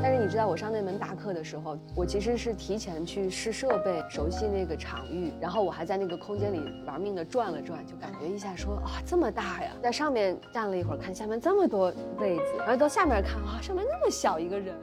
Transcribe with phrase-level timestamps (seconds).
[0.00, 14.74] 但是你知道，我上那门大课的时候，我其实是提前去试设备，熟悉那个场域，然后我还在那个空间里玩命的转了转，就感觉一下说啊这么大呀，在上面站了一会儿，看下面这么多位子，然后到下面看啊上面那么小一个人。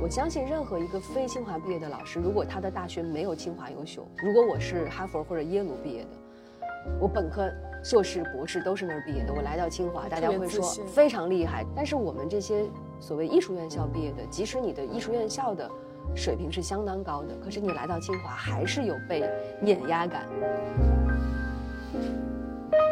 [0.00, 6.08] 我相信任何一个非清华毕业的老师，如果他的大学没有清华优秀，如果我是哈佛或者耶鲁毕业的，
[7.00, 7.50] 我本科。
[7.82, 9.32] 硕士、博士都是那儿毕业的。
[9.32, 11.64] 我来到清华，大家会说非常厉害。
[11.74, 12.64] 但是我们这些
[13.00, 15.68] 所谓艺术院校毕业的，即使你的艺术院校的
[16.14, 19.28] 水平是相当高的，可是你来到清华还是有被
[19.60, 20.26] 碾压感。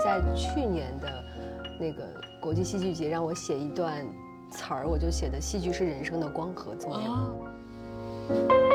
[0.04, 1.08] 在去年的
[1.78, 2.02] 那个
[2.40, 4.04] 国际戏剧节，让我写一段
[4.50, 8.70] 词儿，我就写的“戏剧是人生的光合作用”。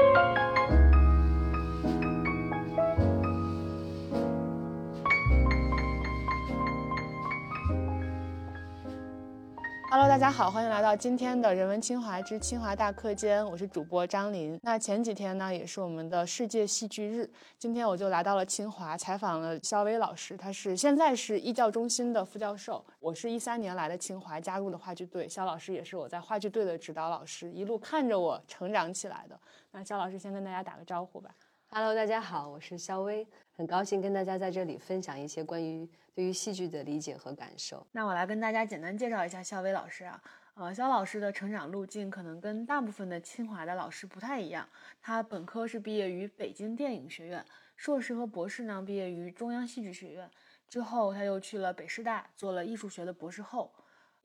[9.97, 14.59] Hello，大家好，欢迎来到今天的人文清华之清华大课间，我是主播张琳。
[14.61, 22.85] 那前几天呢，也是我们的世界戏剧日，今天我就来到了清华，采访了肖薇老师，他是现在是艺教中心的副教授。
[22.99, 29.39] 我是一三年来的清华，加入了话剧队，肖老师也是我在话剧队的指导老师，一路看着我成长起来的。
[29.71, 31.29] 那肖老师先跟大家打个招呼吧。
[31.77, 35.85] Hello，大家好，我是肖薇，很高兴跟大家在这里分享一些关于。
[36.13, 40.23] 对于戏剧的理解和感受，那我来跟大家简单介绍一下肖薇老师啊。
[40.53, 44.65] 呃，肖老师的成长路径可能跟大部分的清华的老师不太一样。
[45.01, 50.31] 他本科是毕业于北京电影学院，硕士和博士呢毕业于中央戏剧学院，
[50.69, 53.69] 之后他又去了北师大做了艺术学的博士后。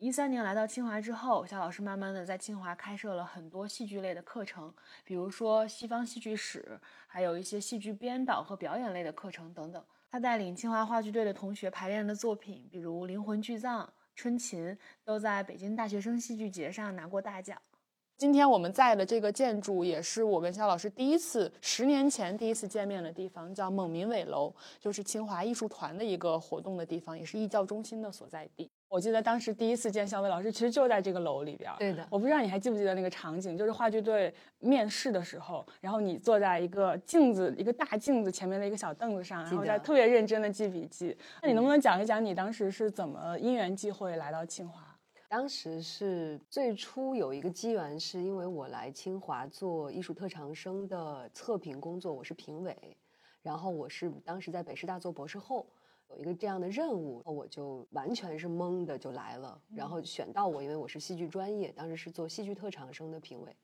[0.01, 4.73] 一三年来到清华之后，肖老师慢慢的在清华开设了很多戏剧类的课程，
[5.05, 9.85] 比如说西方戏剧史，还有一些戏剧编导和表演类的课程等等。
[10.11, 13.85] 他带领清华话剧队的同学排练的作品，比如《灵魂巨藏》
[14.15, 14.69] 《春琴》，
[15.05, 17.61] 都在北京大学生戏剧节上拿过大奖。
[18.17, 28.71] 今天我们在的这个建筑，也是我跟肖老师第一次十年前第一次见面的地方，叫蒙民伟楼，就是清华艺术团的一个活动的地方，也是艺教中心的所在地。
[28.91, 31.71] 我记得当时第一次见肖伟老师，其实就在这个楼里边。
[31.79, 41.17] 对的，我不知道你还记不记得那个场景，就是话剧队面试的时候，然后你坐在一个镜子、一个大镜子前面的一个小凳子上，然后在特别认真的记笔记。
[41.41, 44.85] 那你能不能讲一讲你当时是怎么因缘际会来到清华？
[45.29, 52.77] 当时是最初有一个机缘，是因为我来清华做艺术特长生的测评工作，我是评委，
[53.41, 55.65] 然后我是当时在北师大做博士后。
[56.11, 59.61] 有一个这样的任务，我就完全是懵的就来了。
[59.73, 63.57] 然后选到我，因为我是戏剧专业，当时是做戏剧特长生的评委。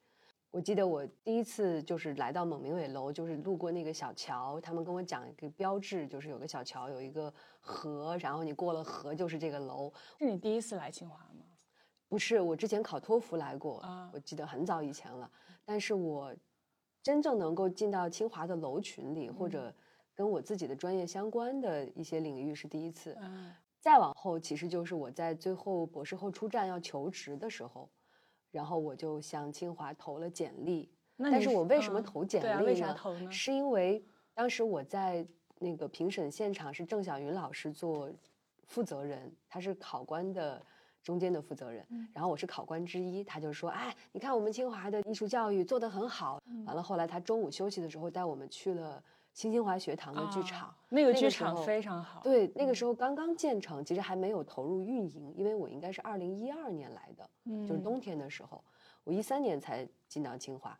[0.52, 9.92] 我记得我第一次就是来到蒙明伟楼，就是路过那个小桥，他们跟我讲一个标志，就是有个小桥有一个河，然后你过了河就是这个楼。
[10.18, 11.44] 是你第一次来清华吗？
[12.08, 15.28] 不是，我之前考托福来过，啊我记得很早以前了。
[15.64, 16.32] 但是我
[17.02, 19.74] 真正能够进到清华的楼群里，或者。
[20.16, 23.16] 跟我自己的专业相关的一些领域是第一次，
[23.78, 27.88] 再往后其实就是我在最后博士后出站要求职的时候，
[28.50, 30.90] 然后我就向清华投了简历。
[31.18, 32.96] 但是我为什么投简历呢？
[33.30, 34.02] 是因为
[34.34, 35.26] 当时我在
[35.58, 38.10] 那个评审现场是郑晓云老师做
[38.64, 40.60] 负责人，他是考官的
[41.02, 49.02] 中间的负责人，然后我是考官之一，他就说：“哎，你看我们清华的艺术教育做得很好。”完了后来他中午休息的时候带我们去了。
[49.36, 52.22] 新清华学堂的剧场，那个剧场非常好。
[52.22, 57.28] 对，那个时候刚刚建成，其实还没有投入运营，因为我应该是二零一二年来的，
[57.68, 58.64] 就是冬天的时候，
[59.04, 60.74] 我一三年才进到清华。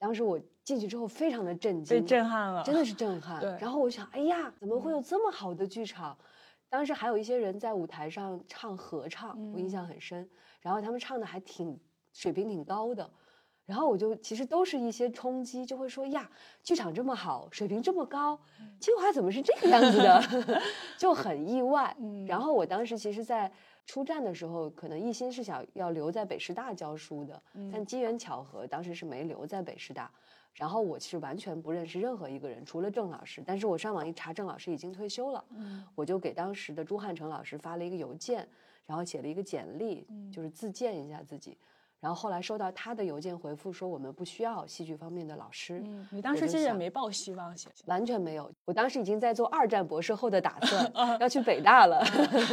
[0.00, 3.40] 当时我进去之后，非常的震惊，被震撼了，真的是震撼。
[3.62, 6.18] 然后我想，哎呀，怎么会有这么好的剧场？
[6.68, 10.28] 当时还有一些人在舞台上唱合唱，我印象很深。
[10.60, 11.78] 然后他们唱的还挺
[12.12, 13.08] 水平挺高的。
[13.72, 16.30] 然后我就其实都是一些冲击，就会说呀，
[16.62, 18.38] 剧场这么好，水平这么高，
[18.78, 20.62] 清华怎么是这个样子的，
[20.98, 21.96] 就很意外。
[22.26, 23.50] 然后我当时其实，在
[23.86, 27.42] 出站的时候，可能一心是想要留在北师大教书的，
[27.72, 30.10] 但机缘巧合，当时是没留在北师大。
[30.52, 33.42] 然后我其实完全不认识任何一个人，除了郑老师。
[33.46, 35.42] 但是我上网一查，郑老师已经退休了。
[35.94, 38.46] 我就给当时的朱汉成老师发了一个邮件，
[38.84, 41.56] 然后写了一个简历，就是自荐一下自己。
[42.02, 45.80] 然后后来收到他的邮件回复说我们不需要戏剧方面的老师。
[45.86, 47.54] 嗯，你当时其实也没抱希望，
[47.86, 48.52] 完全没有。
[48.64, 52.04] 我当时已经在做二战博士后的打算， 要去北大了。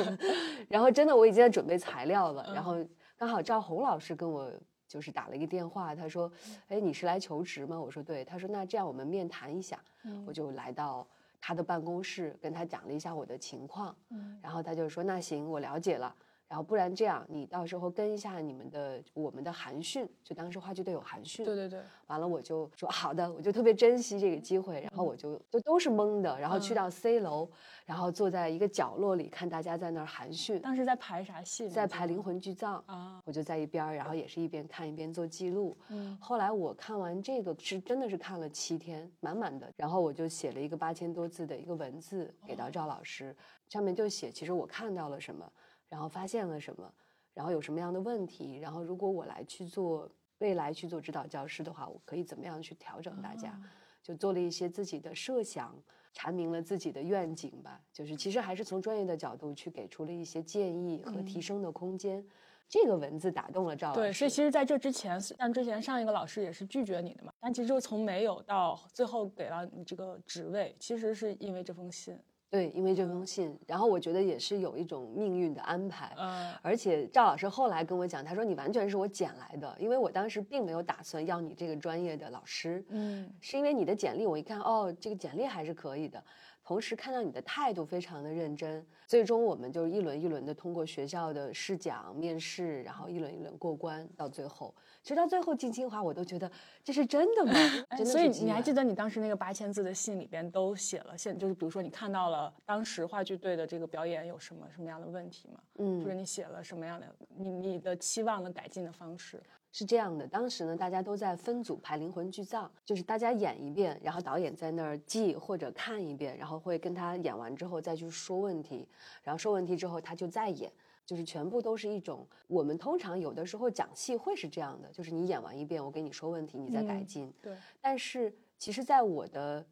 [0.70, 2.54] 然后真的我已经在准备材料了。
[2.54, 2.76] 然后
[3.18, 4.54] 刚好赵红老师跟我
[4.88, 6.32] 就是打了一个电话，他说
[6.70, 9.84] ：“哎，你是来求职吗？”我说：“对。”他说：“那这样我们面谈一下。”
[10.28, 11.08] 我就来到
[11.42, 13.96] 他的办公室，跟他讲了一下我的情况。
[14.12, 16.14] 嗯然后他就说：“那行，我了解了。”
[16.50, 21.46] 然后不然这样，你到时候跟一下你们的我们的韩训，就当时话剧队有韩训。
[21.46, 21.80] 对对对。
[22.08, 27.48] 完了我就说好的，我就特别珍惜这个机会，然后我就就都是懵的，然后去到 C 楼，
[27.86, 30.60] 然后坐在一个角落里看大家在那儿韩训。
[30.60, 31.70] 当时在排啥戏？
[31.70, 35.78] 在排《灵魂剧藏》啊，我就在一边儿，然后也是一边看一边做记录。
[35.90, 36.18] 嗯。
[36.20, 43.36] 后来我看完这个是真的是看了七天，满满的，然后我就写了一个八千多字的一个文字给到赵老师，
[43.68, 45.48] 上面就写其实我看到了什么，
[45.90, 46.94] 然后发现了什么。
[47.34, 48.58] 然后有什么样的问题？
[48.58, 50.10] 然后如果我来去做
[50.40, 53.60] 未来去做指导教师的话，我可以怎么样去调整大家？
[54.02, 55.74] 就做了一些自己的设想，
[56.14, 57.80] 阐明了自己的愿景吧。
[57.94, 62.26] 就是其实还是从专业的角度去给出了一些建议和提升的空间。
[62.68, 64.00] 这个文字打动了赵老师。
[64.00, 67.32] 对，所以其实在这之前，像之前上一个老师也是拒绝你的嘛。
[67.40, 72.18] 但其实就从没有到最后给了你这个职位，其实是因为这封信。
[72.50, 76.12] 对，因为这封信，然后我觉得也是有一种命运的安排。
[76.18, 82.84] 嗯，而且赵老师后来跟我讲，他说你完全是我捡来的，因为我当时并没有打算要你这个专业的老师。
[82.90, 86.24] 嗯，是因为你的简历，我一看，哦，这个简历还是可以的。
[86.70, 94.72] 同时看到你的态度非常的认真，最终我们就一轮一轮的通过学校的试讲、面试，然后一轮一轮过关，到最后，
[95.02, 96.52] 其实到最后进清华，我都觉得
[96.84, 97.54] 这是真的吗？
[97.98, 105.60] 真的所以你还记得你当时那个八千字的信里边都写了，现就是比如说你看到了当时话剧队的这个表演有什么什么样的问题吗？
[105.80, 109.42] 嗯，就是你写了什么样的你你的期望的改进的方式？
[109.72, 118.88] 是这样的，当时呢，大家都在分组排《灵魂剧照》，就是大家演一遍，然后导演在那儿记或者看一遍，然后会跟他演完之后再去说问题，
[119.22, 120.72] 然后说问题之后他就再演，
[121.06, 122.28] 就是全部都是一种。
[122.48, 127.32] 我们通常有的时候讲戏会是这样的，就是你演完一遍，我给你说问题，你再改进。
[127.40, 127.56] 对。
[127.80, 129.64] 但是其实，在我的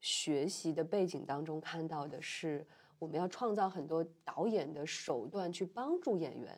[0.00, 2.64] 学习的背景当中看到的是，
[3.00, 6.56] 我们要创造很多导演的手段去帮助演员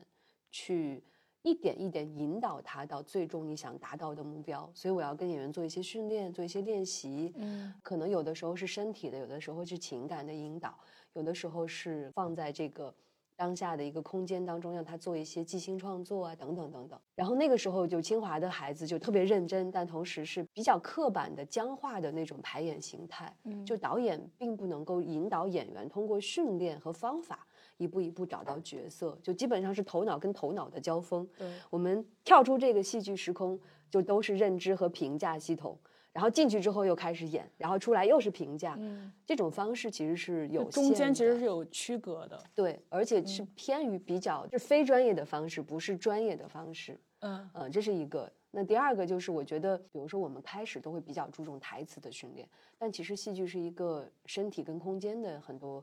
[0.50, 1.02] 去。
[1.42, 7.32] 一点一点引导他到最终你想达到的目标，所以我要跟演员做一些训练，做一些练习。
[7.36, 10.78] 嗯，可能有的时候是身体的，有的时候是情感的引导，
[11.14, 12.94] 有的时候是放在这个
[13.34, 17.00] 当下的一个空间当中，让他做一些即兴创作啊，等等等等。
[17.16, 23.34] 然后那个时候就清华的孩子就特别认真，但同时是比较刻板的僵化的那种排演形态。
[23.44, 27.44] 嗯，就导演并不能够引导演员通过训练和方法。
[27.76, 31.28] 一步一步找到角色，就基本上是头脑跟头脑的交锋。
[31.36, 33.58] 对，我们跳出这个戏剧时空，
[33.90, 35.78] 就都是认知和评价系统。
[36.12, 38.76] 然后进去之后又开始演，然后出来又是评价。
[38.78, 42.38] 嗯，这种方式其实是有中间其实是有区隔的。
[42.54, 47.00] 对，而且是偏于比较是非专业的方式，不是专业的方式。
[47.20, 48.30] 嗯嗯，这是一个。
[48.50, 52.46] 那第二个就是我觉得，比如说我们开始都会比较注重台词的训练，
[52.76, 55.82] 但其实戏剧是一个身体跟空间的很多。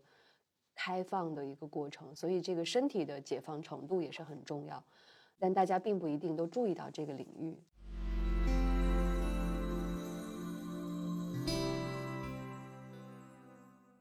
[0.81, 4.81] 开放的一个过程，所以这个身体的解放程度也是很重要，
[5.37, 7.53] 但大家并不一定都注意到这个领域。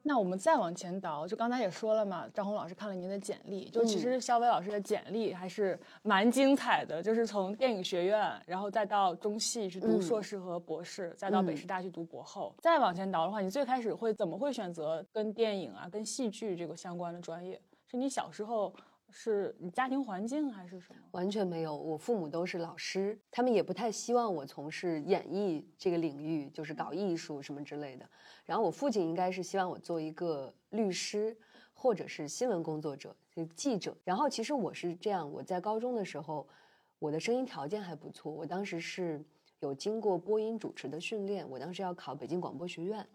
[0.09, 17.61] 那我们再往前倒，就刚才也说了嘛，张红老师看了您的简历，就其实肖伟老师的简历还是蛮精彩的，就是从电影学院，然后再到中戏去读硕士和博士，再到北师大去读博后，再往前倒的话，你最开始会怎么会选择跟电影啊、跟戏剧这个相关的专业？
[17.87, 18.73] 是你小时候？
[19.11, 21.01] 是你家庭环境还是什么？
[21.13, 28.09] 完全没有，我父母都是老师，他们也不太希望我从事演艺这个领域，就是搞艺术什么之类的。
[28.45, 31.37] 然后我父亲应该是希望我做一个律师，
[31.73, 33.97] 或者是新闻工作者，就记者。
[34.05, 36.47] 然后其实我是这样，我在高中的时候，
[36.99, 39.25] 我的声音条件还不错，我当时是
[39.61, 43.07] 有经过播音主持的训练，我当时要考北京广播学院。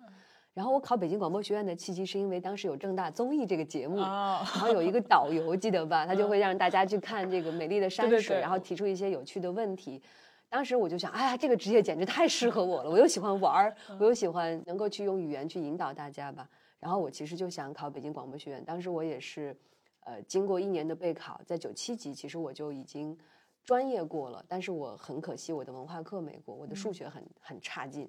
[0.54, 10.02] 然后我考北京广播学院的契机是因为当时有正大综艺这个节目，然后有一个导游记得吧，他就会让大家去看这个美丽的山水，然后提出一些有趣的问题。
[10.50, 16.48] 当时我就想，哎呀，这个职业简直太适合我了，我又喜欢玩儿，我又喜欢能够去用语言去引导大家吧。
[16.80, 18.64] 然后我其实就想考北京广播学院。
[18.64, 19.58] 当时我也是，
[20.02, 23.18] 呃，经过一年的备考，在九七级其实我就已经
[23.64, 28.08] 专业过了，但是我很可惜我的文化课没过，我的数学很很差劲。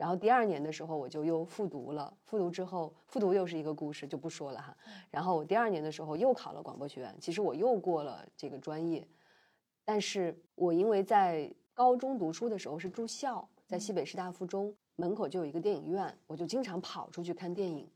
[0.00, 2.10] 然后第二年的时候，我就又复读了。
[2.24, 4.74] 复读之后，复读又是一个故事，就不说了哈。
[5.10, 9.06] 然后我第二年的时候又考了广播学院，其实我又过了这个专业。
[9.84, 17.86] 但是我因为在高中读书的时候是住校，在西北师大附中门口就有一个电影院，我就经常跑出去看电影。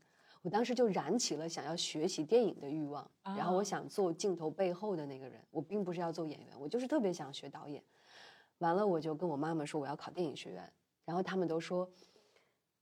[0.43, 5.41] 我当时就燃起了想要学习电影的欲望，然后我想做镜头背后的那个人。
[5.49, 7.83] 我并不是要做演员，我就是特别想学导演。
[8.59, 10.71] 完了，我就跟我妈妈说我要考电影学院。
[11.05, 11.89] 然后他们都说，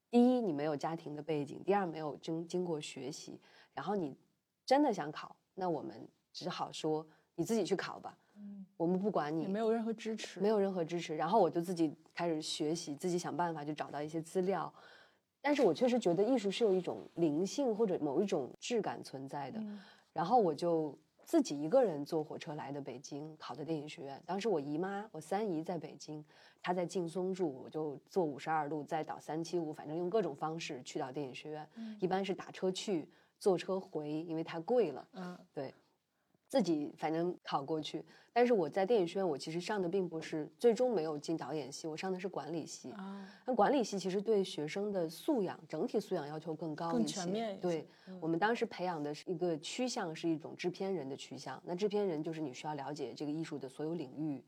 [0.10, 3.40] 第一你没有家庭的背景，第二没有经经过学习，
[3.74, 4.16] 然后你
[4.66, 11.16] 真的想考，那我们只好说你自己去考吧，嗯，我们不管你，没有任何支持，没有任何支持。
[11.16, 14.74] 然后我就自己开始学习，自己想办法去找到一些资料。
[15.42, 19.62] 但是我确实觉得艺术是有一种灵性或者某一种质感存在的。
[20.14, 24.22] 然后我就自己一个人坐火车来的北京，考的电影学院。
[24.26, 26.24] 当时我姨妈、我三姨在北京，
[26.62, 31.68] 她在劲松住，我就坐五十二路，再倒三七五，反正用各种方式去到电影学院。
[32.00, 33.08] 一般是打车去，
[33.40, 35.08] 坐车回，因为太贵了。
[35.14, 35.74] 嗯，对。
[36.54, 42.92] 自己反正考过去，但是我在电影学院，我其实上的并不是最终没有进导演系，我上的是管理系。
[42.92, 47.60] 啊，那管理系其实对学生的素养整体素养要求更高一些，更全面。
[47.60, 47.88] 对，
[48.22, 51.60] 我们当时培养的是一个趋向是一种制片人的趋向。
[51.66, 54.40] 那制片人就是你需要了解这个艺术的所有领域，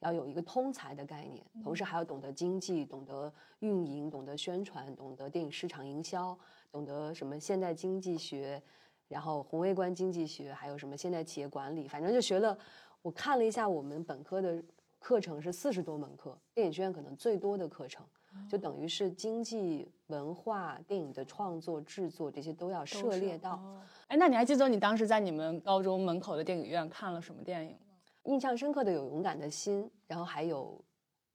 [0.00, 6.36] 要有一个通才的概念，同时还要懂得经济、懂得运营、懂得宣传、懂得电影市场营销、
[6.72, 8.60] 懂得什么现代经济学。
[9.08, 12.56] 然后宏微观经济学，还有什么现代企业管理，反正就学了。
[13.02, 14.62] 我看了一下我们本科的
[14.98, 18.04] 课程是四十多门课，电影学院可能最多的课程，
[18.48, 23.62] 就等于是经济、文化、电影的创作、制作这些都要涉猎到。
[24.08, 27.94] 哎，那你还记得你当时在你们高中门口的电影院看了什么电影吗？
[28.24, 30.84] 印象深刻的有《勇敢的心》，然后还有，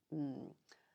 [0.09, 0.49] 嗯，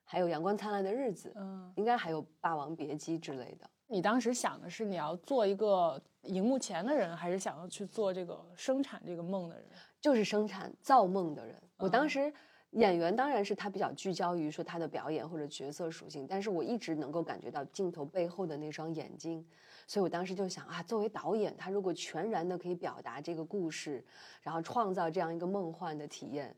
[0.04, 3.70] 还有《阳光灿烂的日子》，嗯，应该还有《霸王别姬》之类的。
[3.88, 9.64] 你当时想的是你要做一个荧幕前的人，还是想要去做这个生产这个梦的人？
[10.00, 11.56] 就是生产造梦的人。
[11.76, 12.32] 我当时
[12.70, 19.44] 演员当然是他比较聚焦于说他的表演或者角色属性，但是我一直能够感觉到镜头背后的那双眼睛，
[19.86, 24.04] 所以我当时就想啊，作为导演，他如果全然的可以表达这个故事，
[24.42, 26.54] 然后创造这样一个梦幻的体验。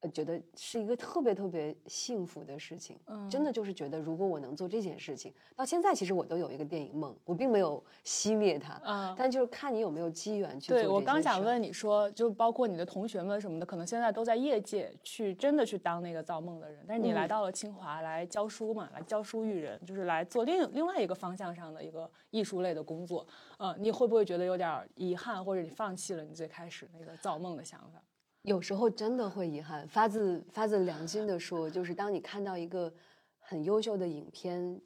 [0.00, 10.76] 呃，觉得是一个特别特别幸福的事情，嗯，真的就是觉得，如果我能做这件事情，到现在其实我都有一个电影梦，我并没有熄灭它，嗯，但就是看你有没有机缘去做。
[10.76, 23.26] 对我刚想问你说，就包括你的同学们什么的，可能现在都在业界去真的去当那个造梦的人，但是你来到了清华来教书嘛，来教书育人，就是来做另另外一个方向上的一个艺术类的工作，
[23.58, 28.00] 嗯，你会不会觉得有点遗憾，或者你放弃了你最开始那个造梦的想法？
[28.48, 32.90] 有时候真的会遗憾，发自发自良心的说，就是当你看到一个
[33.38, 34.80] 很优秀的影片，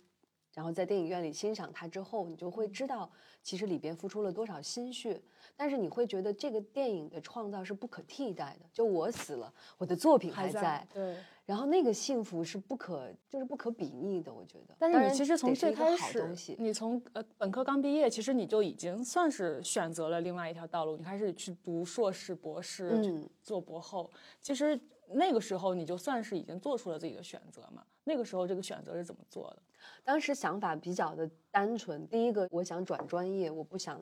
[0.52, 3.08] 然后在电影院里欣赏它之后，你就会知道
[3.40, 5.22] 其实里边付出了多少心血。
[5.56, 8.66] 但是你会觉得这个电影的创造是不可替代的。
[8.72, 10.84] 就我死了，我的作品还在。
[10.92, 11.16] 对。
[11.44, 14.76] 然后那个幸福是不可，就是不可比拟的，我觉得。
[14.78, 24.08] 但是你其实从最开始，你从呃本科刚毕业，其实你就已经算是选择了另外一条道路，你开始去读硕士、博士，做博后。
[24.40, 27.84] 其实那个时候你就算是已经做出了自己的选择嘛。
[28.04, 29.62] 那个时候这个选择是怎么做的？
[30.04, 34.00] 当时想法比较的单纯，第一个我想转专业，我不想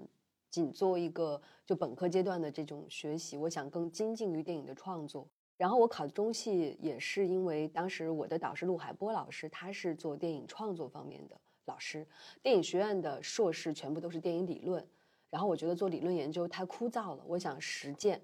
[0.50, 5.26] 仅做一个就本科阶段的这种学习，我想更精进于电影的创作。
[5.60, 12.06] 然后我考中戏也是因为当时我的导师陆海波老师，他是做电影创作方面的老师。
[12.42, 14.82] 电影学院的硕士全部都是电影理论，
[15.28, 18.18] 然后我觉得做理论研究太枯燥了，我想实践，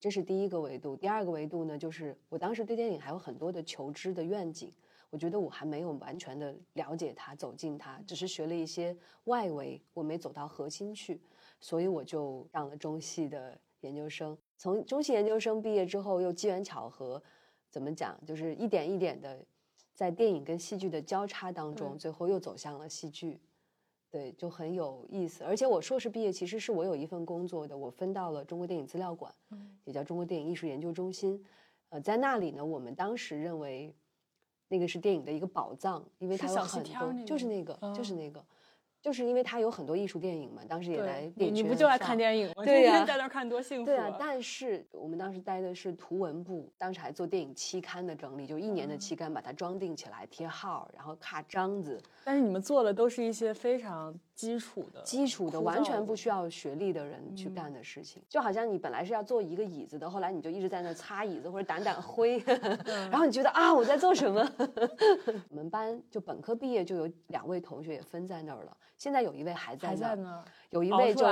[0.00, 0.96] 这是第一个维度。
[0.96, 4.72] 第二个维度呢，就是我当时对电影还有很多的求知的愿景，
[5.10, 11.20] 我觉得我还没有完全的了解它、走进它，只是学了一些外围，我没走到核心去，
[11.60, 14.34] 所以我就上了中戏的研究生。
[14.60, 17.22] 从中戏研究生毕业之后，又机缘巧合，
[17.70, 18.14] 怎么讲？
[18.26, 19.42] 就是一点一点的，
[19.94, 23.40] 在电影跟戏剧的交叉当中，最后又走向了戏剧，
[24.10, 25.44] 对，就很有意思。
[25.44, 29.34] 而且我硕士毕业，其实是我有一份工作的，我分到了中国电影资料馆，
[29.84, 31.42] 也叫中国电影艺术研究中心。
[31.88, 33.94] 呃，在那里呢，我们当时认为，
[34.68, 38.44] 那个是电影的一个宝藏，因为它有很多，就是那个，就是那个。
[39.02, 42.52] 就是因为他有很多艺术电影嘛，当时也来电影你不就爱看电影吗？
[42.64, 43.86] 对呀，在那看多幸福。
[43.86, 52.00] 对啊，但是我们当时待的是图文部，当时还做电影期刊的整理，就一年的期刊把它装订起来，贴号，然后卡章子。
[52.24, 58.22] 但是你们做的都是一些非常基础的、基础的，完全不需要学历的人去干的事情。
[58.28, 62.38] 就好像你本来是要做一个椅子的，后来你就一直在那擦椅子或者掸掸灰，
[63.10, 64.46] 然后你觉得啊，我在做什么？
[65.48, 68.76] 我们班就本科毕业就有两位同学也分在那儿了。
[69.00, 71.24] 现在有一位还在还在呢，有一位就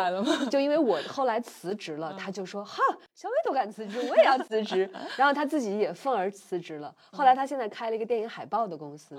[0.46, 2.82] 就因为我后来辞职了，他就说哈，
[3.12, 4.90] 小薇都敢辞职，我也要辞职。
[5.18, 6.94] 然后他自己也愤而辞职了。
[7.12, 9.14] 后来他现在开了一个电影海报的公司，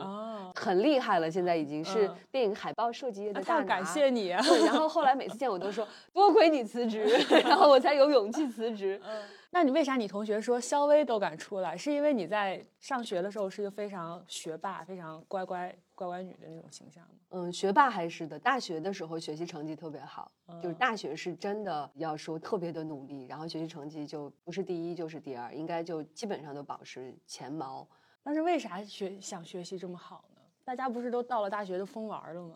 [0.56, 3.63] 很厉害了，现在已经是电影海报设计业的大拿。
[3.63, 4.29] 感谢你。
[4.29, 4.41] 然
[4.74, 7.03] 后后来每次见我都说，多亏你辞职，
[7.46, 9.00] 然后我才有勇气辞职。
[9.51, 11.77] 那你为啥你同学说肖薇都敢出来？
[11.77, 15.75] 是因为你在上学的时候是一个非常学霸、非常乖乖。
[16.00, 17.20] 乖乖女的那种形象吗？
[17.32, 18.39] 嗯，学霸还是的。
[18.39, 20.32] 大学的时候学习成绩特别好，
[20.63, 27.86] 就是大学是真的要说特别的努力，然后学习成绩就不是第一就是第二，应该就基本上都保持前茅。
[28.24, 30.41] 但是为啥学想学习这么好呢？
[30.63, 32.56] 大家不是都到了大学都疯玩了吗？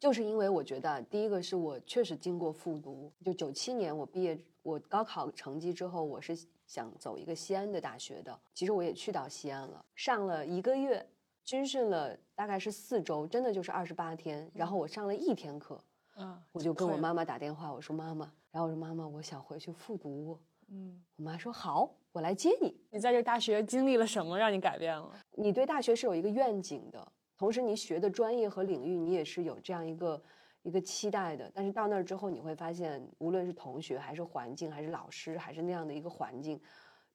[0.00, 6.36] 就是因为我觉得，第一个是我确实经过复读，就九七年我毕业，我高考成绩之后，我是
[6.66, 8.38] 想走一个西安的大学的。
[8.52, 11.06] 其实我也去到西安了，上了一个月，
[11.44, 14.50] 军训了大概是四周，真的就是二十八天。
[14.54, 15.78] 然后我上了一天课，
[16.16, 20.38] 嗯，我就跟我妈妈打电话，我说妈妈，然后我说妈妈，我想回去复读。
[20.68, 22.74] 嗯，我妈说好，我来接你。
[22.90, 25.12] 你在这大学经历了什么，让你改变了？
[25.32, 27.12] 你对大学是有一个愿景的。
[27.36, 30.22] 同时，你学的专业和领域，你也是有这样一个
[30.62, 31.50] 一个期待的。
[31.52, 36.58] 但是到那儿之后，你会发现，无论是同学，还是环境，还是老师，还是那样的一个环境，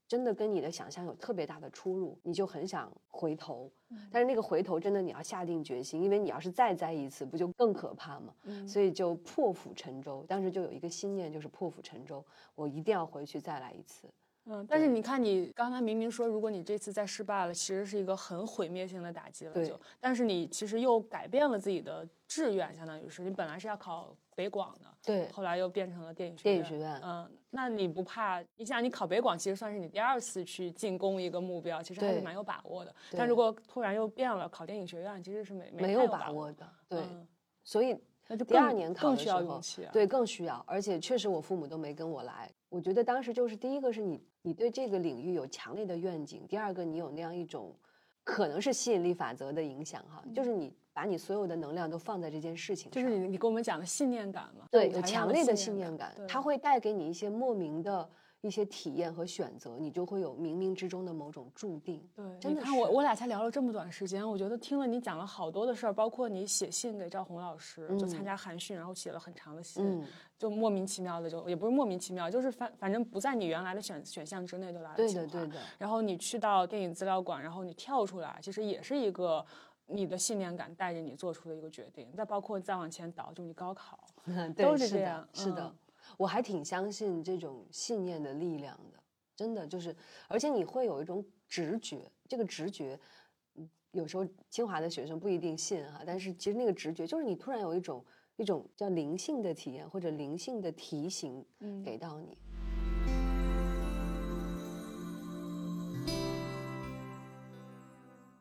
[0.10, 3.72] 真的跟你的想象有特别大的出入，你就很想回头。
[4.12, 8.34] 但是那个回头，真的你要下定决心，因为你要是再栽一次，不就更可怕吗？
[8.68, 10.26] 所以就破釜沉舟。
[10.28, 12.26] 当时就有一个心念，就是破釜沉舟，
[12.56, 14.10] 我一定要回去再来一次。
[14.46, 19.64] 嗯，但是你看，你刚才明明说，如果你这次再失败了，其实是一个很毁灭性的打击了。
[19.64, 26.56] 就，但是你其实又改变了自己的志愿，相当于是你本来是要考北广的，对，后来又变成了电影学院。
[26.56, 28.42] 电影学院，嗯，那你不怕？
[28.56, 32.96] 你想，你考北广其实算是你第二次去进攻一个目标，其实还是蛮有把握的。
[33.18, 36.66] 但如果突然又变了，考电影学院其实是没没有把握的。
[36.88, 37.04] 对，
[37.66, 39.60] 所以那就第二年考的时候，
[39.92, 40.64] 对，更需要。
[40.66, 42.50] 而且确实，我父母都没跟我来。
[42.70, 47.76] 我觉得当时就是第一个是你，你对这个领域有强烈的愿景；第二个，你有那样一种，
[48.24, 58.10] 可能是吸引力法则的影响哈，就是你把你所有的能量都放在这件事情上，就是你你跟我们讲的信念感嘛，对，有强烈的信念感，它会带给你一些莫名的。
[58.42, 62.02] 一些体验和选择，你就会有冥冥之中的某种注定。
[62.16, 62.62] 对，真的。
[62.62, 70.02] 看我我俩才聊了这么短时间，我觉得听了你讲了好多的事儿，包括你写信给赵红老师，就参加韩训，然后写了很长的信，
[70.38, 75.58] 就莫名其妙的就也不是莫名其妙，就是反反正不在你原来的选选项之内就来了对的对的。
[75.78, 79.46] 然后你去到电影资料馆，然后你跳出来，其实也是一个
[79.90, 82.12] 你的信念感带着你做出的一个决定。
[82.16, 84.08] 再包括再往前倒，就你高考，
[84.56, 85.28] 都是这样。
[85.34, 85.76] 是的，
[86.18, 89.00] 我还挺相信这种信念的力量的。
[89.36, 89.96] 真的就是，
[90.28, 93.00] 而且你会有一种直觉，这个直觉，
[93.92, 98.04] 有时候清华的学生不一定信哈，但是其实那个直觉就是你突然有一种
[98.36, 101.46] 一种叫灵性的体验或者灵性的提醒，
[101.84, 102.38] 给到你。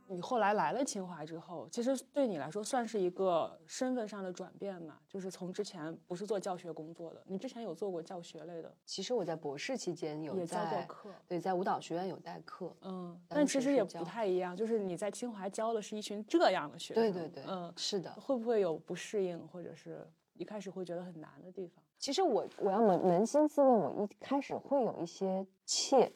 [0.08, 4.98] 你后来来了清华之后，其实对你来说算是一个身份上的转变嘛？
[5.08, 8.74] 就是从之前不是做教学工作的，你之前有做过教学类的？
[8.84, 12.74] 其实我在博士期间有教过课，对，在舞蹈学院有代课。
[12.82, 17.02] 嗯，但其实也不太一样，就是你在清华教的是一群这样的学生。
[17.02, 18.10] 对对对，嗯，是的。
[18.14, 21.84] 会不会有不适应，或者是一开始会觉得很难的地方？
[21.98, 26.10] 其实我我要扪扪心自问，我一开始会有一些怯。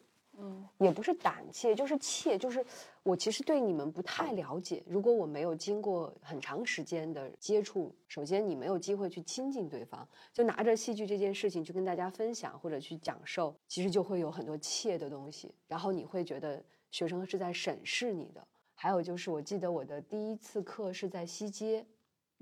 [0.45, 2.65] 嗯，也不是胆怯，就是怯，就是
[3.05, 4.83] 我其实对你们不太了解。
[4.89, 15.55] 如果我没有经过很长时间的接触，首先你没有机会去亲近对方，就拿着戏剧这件事情去跟大家分享或者去讲授，其实就会有很多怯的东西。
[15.69, 18.45] 然后你会觉得学生是在审视你的。
[18.75, 21.87] 还有就是，我记得我的第一次课是在西街。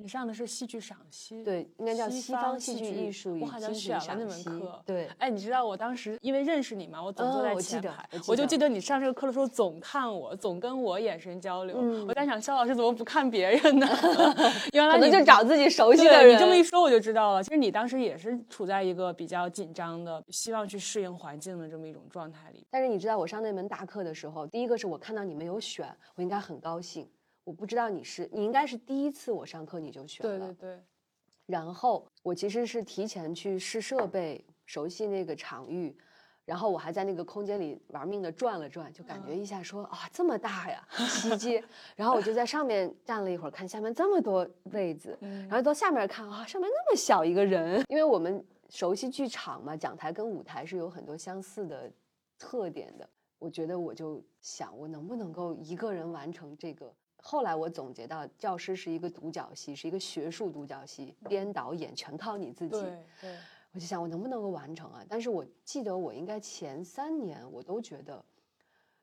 [0.00, 4.48] 你上的是戏剧赏析，对，应该叫西方戏剧艺术与京剧赏析。
[4.86, 11.76] 对，哎，你知道我当时因为认识你嘛，我总坐在前排，我就记得你上这个课的时候总看我，总跟我眼神交流。
[12.08, 13.86] 我在想，肖老师怎么不看别人呢？
[14.72, 16.34] 原来你就找自己熟悉的人。
[16.34, 17.42] 你这么一说，我就知道了。
[17.42, 22.66] 其实你当时也是处在一个比较紧张的，希望去适应环境的这么一种状态里。
[22.70, 27.06] 但是你知道，我上那门大课的时候，第一个是我看到你们有选，我应该很高兴。
[27.50, 30.38] 我不知道你是，你应该是第一次我上课你就学了。
[30.38, 30.78] 对对对。
[31.46, 35.92] 然后我其实是提前去试设备，熟悉那个场域，
[36.44, 41.60] 然后我还在那个空间里玩命的转了转，就感觉一下说啊这么大呀，西街。
[41.96, 51.90] 然后我就在上面站了一会儿，看下面这么多位子，然后到下面看啊上面那么小一个人，因为我们熟悉剧场嘛，讲台跟舞台是有很多相似的
[52.38, 53.10] 特点的。
[53.40, 56.94] 我觉得我就想，我能不能够一个人完成这个。
[57.22, 62.80] 后来我总结到，教师是一个独角戏，是一个学术独角戏，编导演全靠你自己。
[63.20, 63.36] 对，
[63.72, 65.04] 我就想我能不能够完成啊？
[65.08, 68.24] 但是我记得我应该前三年我都觉得，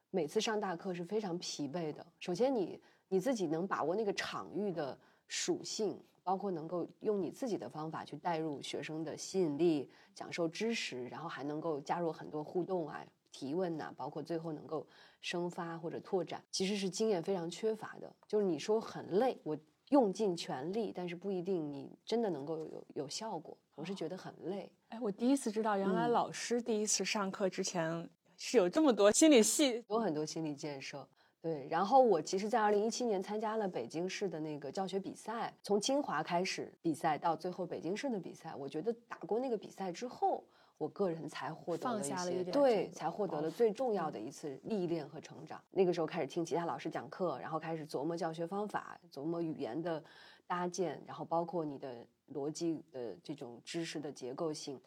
[0.10, 2.06] 每次上大课是非常疲惫的。
[2.19, 14.85] 首先，你你自己能把握那个场域的属性，包括能够用你自己的方法去带入学生的吸引力，讲授知识，然后还能够加入很多互动啊，提问呐、包括最后能够
[15.21, 18.11] 生发或者拓展，其实是经验非常缺乏的。
[18.27, 19.57] 就是你说很累，我
[19.89, 23.57] 用尽全力，但是不一定你真的能够有有效果。
[23.75, 24.71] 我是觉得很累。
[24.89, 29.83] 哎，我第一次知道，原来嗯老师第一次上课之前是有这么多心理戏。
[29.89, 31.07] 有很多心理建设。
[31.39, 40.43] 对，然后我其实，在二零一七年参加了北京市的那个教学比赛，从清华开始比赛到最后北京市的比赛，我觉得打过那个比赛之后，
[40.77, 45.59] 我个人才获得放了一些，对，才获得了最重要的一次历练和成长。
[45.71, 50.03] 那个时候开始听其他老师讲课，然后开始琢磨教学方法，琢磨语言的
[50.45, 54.79] 搭建，然后包括你的逻辑的这种知识的结构性，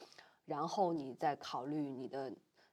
[0.45, 2.33] 然后你再考虑你的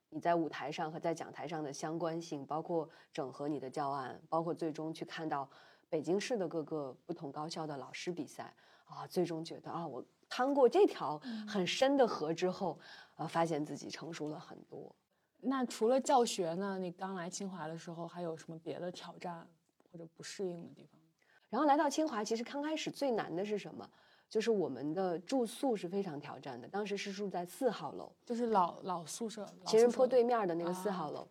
[0.10, 5.50] 你在舞台上和在讲台上的相关性，包括整合你的教案，包括最终去看到
[5.90, 8.54] 北京市的各个不同高校的老师比赛
[8.86, 12.80] 啊，最终觉得啊，我趟过这条很深的河之后，
[13.16, 14.94] 呃，发现自己成熟了很多。
[15.40, 16.80] 那除了教学呢？
[16.80, 19.48] 你刚来清华的时候，还有什么别的挑战
[19.92, 21.00] 或者不适应的地方？
[21.50, 23.88] 然后来到清华，其实刚开始最难的是什么？
[24.28, 31.26] 就是我们的住宿是非常挑战的，当时是住在四号楼，就是老老宿舍，老情人坡对面的那个四啊号楼。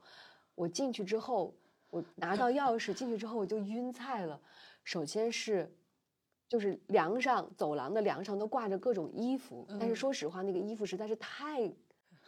[0.55, 1.55] 我进去之后，
[1.91, 4.41] 我拿到钥匙进去之后，我就晕菜了。
[4.83, 5.71] 首先是，
[6.49, 11.71] 就是梁上走廊的梁上都挂着各种衣服，但是嗯说实话，那个衣服实在是太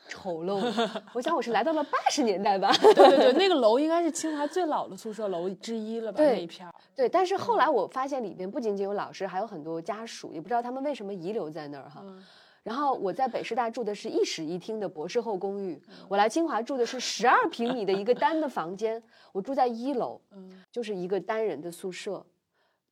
[0.09, 1.05] 丑陋了。
[1.15, 2.73] 我想我是来到了八十年代吧。
[2.73, 6.19] 对对对，那个 楼应该是清华最老的宿舍楼之一了吧？
[6.21, 6.75] 那对一片儿。
[6.97, 12.03] 对，但是后来我发现里边不仅仅有老师，还有很多家属，也不知道他们为什么遗留在那儿哈。
[12.05, 12.25] 嗯
[12.65, 19.03] 然后我在北师大住的是一室一厅的博士后公寓，我来清华住的是十二平米的一个单的房间，
[19.33, 22.23] 我住在一楼，嗯就是一个单人的宿舍。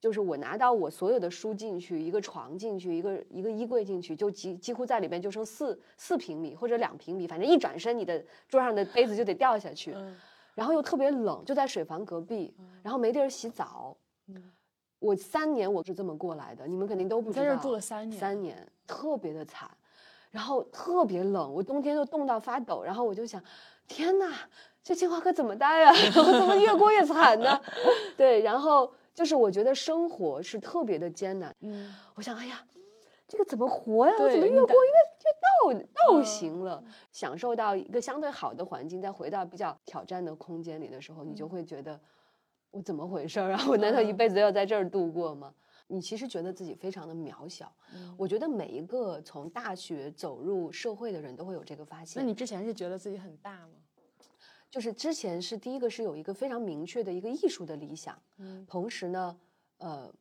[0.06, 9.92] 就是我拿到我所有的书进去，一个床进去，一个一个衣柜进去，就几几乎在里边就剩四四平米或者两平米，反正一转身你的桌上的杯子就得掉下去。
[9.96, 10.16] 嗯
[10.54, 13.96] 然后又特别冷，就在水房隔壁，然后没地儿洗澡。
[14.28, 14.52] 嗯
[15.00, 17.44] 我三年我是这么过来的，你们肯定都不知道。
[17.44, 19.68] 在这儿住了三年三年特别的惨，
[20.30, 22.82] 然后特别冷，我冬天就冻到发抖。
[22.84, 23.42] 然后我就想，
[23.88, 24.32] 天呐，
[24.82, 27.60] 这清华可怎么待呀、 我怎么越过越惨呢？
[28.16, 31.52] 对，然后就是我觉得生活是特别的艰难。
[31.60, 32.62] 嗯，我想，哎呀，
[33.26, 34.12] 这个怎么活呀？
[34.20, 36.84] 我怎么越过越越倒倒嗯行了？
[37.10, 41.98] 享受到一个相对好的环境，再回到比较挑战的空间里的时候，你就会觉得
[42.70, 43.64] 我怎么回事儿啊？
[43.66, 45.54] 我难道一嗯辈子都要在这儿度过吗？
[45.88, 47.72] 你其实觉得自己非常的渺小。
[47.94, 52.26] 嗯我觉得每一个从大学走入社会的人都会有这个发现那。
[52.28, 53.78] 你之前是觉得自己很大吗？
[54.70, 58.64] 就是之前是第一个是有一个非常明确的一个艺术的理想，嗯。
[58.68, 59.36] 同时呢，
[59.78, 60.12] 呃，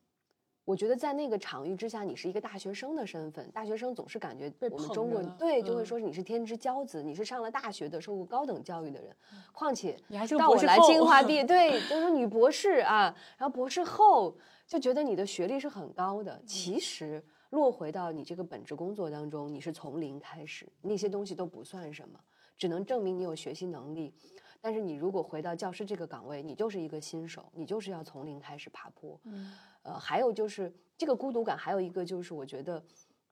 [0.64, 5.86] 我觉得在那个场域之下，你是一个大学生的身份，大学生总是感觉我们中国人对就会嗯。
[5.86, 9.14] 说你是天之骄子，你是上了大学的，受过高等教育的人，
[9.52, 22.18] 况且你还是到我来清华毕业， 对，就是女博士啊，然后博士后就觉得你的学历是很高的，其实落回到你这个本职工作当中，你是从零开始，那些东西都不算什么，
[22.56, 24.12] 只能证明你有学习能力。
[24.60, 29.20] 但是你如果回到教师这个岗位，你就是一个新手，你就是要从零开始爬坡。
[29.24, 32.84] 嗯呃，还有就是这个孤独感，还有一个就是我觉得，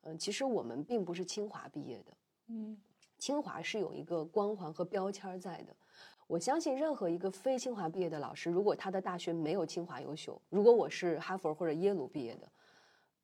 [0.02, 2.12] 嗯、其实我们并不是清华毕业的，
[2.48, 2.76] 嗯
[3.18, 5.74] 清华是有一个光环和标签儿在的。
[6.26, 12.48] 我相信任何一个非清华毕业的老师，如果他的大学没有清华优秀，如果我是哈佛或者耶鲁毕业的，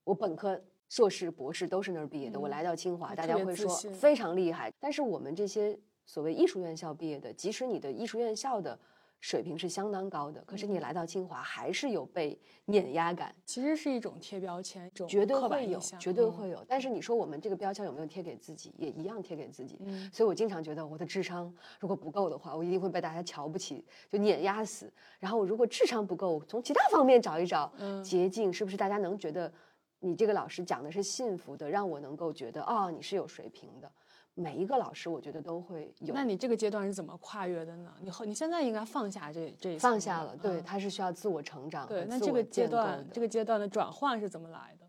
[0.03, 4.73] 我本科、硕士、博士都是那儿毕业的，我嗯来到清华，大家会说非常厉害。
[4.81, 5.79] 但是我们这些
[6.11, 8.77] 所谓艺术院校毕业的，即使你的艺术院校的
[9.21, 13.33] 水平是相当高的，可是你嗯来到清华还是有被碾压感。
[13.47, 16.65] 其实是一种贴标签，一种绝对会有，绝对嗯会有。
[16.67, 19.79] 但是你说我们这个标签有没有贴给自己，也一样贴给自己。
[19.83, 24.93] 嗯所以我经常觉得我的智商如果不够的话，我一定会被大家瞧不起，就碾压死。
[25.21, 29.53] 然后我如果智商不够，从其他方面找一找嗯捷径，是不是大家能觉得
[30.01, 33.89] 你这个老师讲的是幸福的，让我能够觉得哦、你是有水平的。
[34.35, 36.15] 每一个老师，我觉得都会有。
[36.15, 37.95] 那你这个阶段是怎么跨越的呢？
[38.01, 42.05] 你后你现在应该放下这这一放下了，对，他是需要自我成长和对。
[42.07, 44.87] 那这个阶段这个阶段的转换是怎么来的？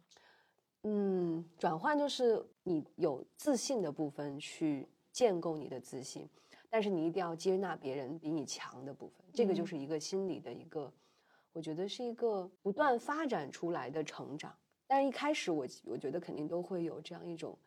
[0.83, 6.27] 嗯，转换就是你有自信的部分去建构你的自信，
[6.69, 10.91] 但是你一定要接纳别人比你强的部分，这个就嗯是一个心理的一个，
[11.51, 14.55] 我觉得是一个不断发展出来的成长。
[14.87, 17.57] 但是一开始我我觉得肯定都会有这样一种，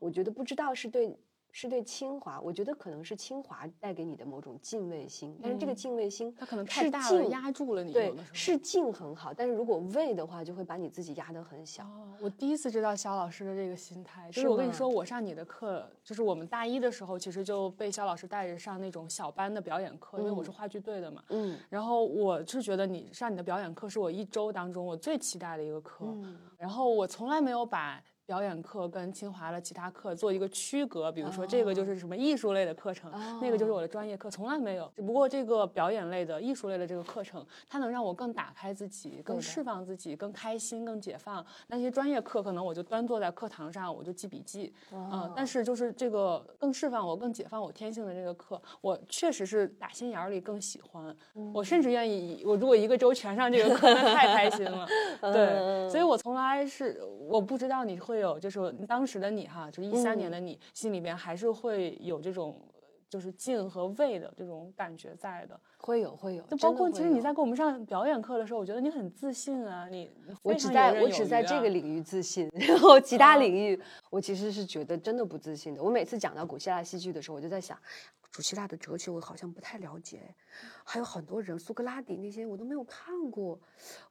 [0.00, 1.16] 我觉得不知道是对
[1.52, 7.92] 是对清华，我觉得可能是清华带给你的某种敬畏心，但是这个嗯敬畏心它可能太大了，压住了你。
[7.92, 11.82] 对是敬很好，但是如果畏的话，就会把你自己压得很小。
[11.82, 21.24] 哦，我第一次知道肖老师的这个心态，就是我跟你说，我上你的课，就是我们大一的时候，其实就被肖老师带着上那种小班的表演课，因为我是嗯话剧队的嘛。
[21.30, 28.00] 嗯然后我是觉得你上你的表演课是我一周当中我最期待的一个课，嗯然后我从来没有把。
[28.30, 33.10] 表演课跟清华的其他课做一个区隔，比如说这个就是什么艺术类的课程，
[33.42, 34.88] 那个就是我的专业课，从来没有。
[34.94, 41.44] 只不过这个表演类的、艺术类的这个课程，它能让我更打开自己，更释放自己，更开心、更解放。
[41.66, 51.12] 那些专业课可能我就端坐在课堂上，我就记笔记，嗯，但是就是这个更释放我、更解放我天性的这个课，我确实是打心眼儿里更喜欢。
[51.52, 54.86] 我甚至愿意，我如果一个周全上这个课，那太开心了。
[55.20, 62.60] 对，所以我从来是我不知道你会有，就是当时的你哈，就是一三年的你，心里边还是会有这种。
[63.10, 73.76] 就是敬和畏的这种感觉在的，会有会有，就包括其实你在给我们上表演课的时候，我觉得你很自信啊，你你我只在我只在这个领域自信，然后其他哦领域
[74.10, 75.82] 我其实是觉得真的不自信的。
[75.82, 77.76] 我每次讲到古希腊戏剧的时候，我就在想，
[78.36, 80.32] 古希腊的哲学我好像不太了解，
[80.84, 83.58] 还有很多人，苏格拉底那些我都没有看过，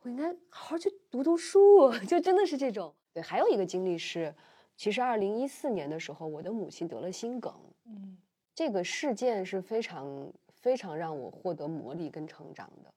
[0.01, 2.93] 我应该好好去读读书， 就真的是这种。
[3.13, 4.33] 对，还有一个经历是，
[4.75, 7.53] 其实二零一四年的时候，我的母亲得了心梗，
[7.85, 8.17] 嗯
[8.53, 12.93] 这个事件是非常非常让我获得磨砺跟成长的。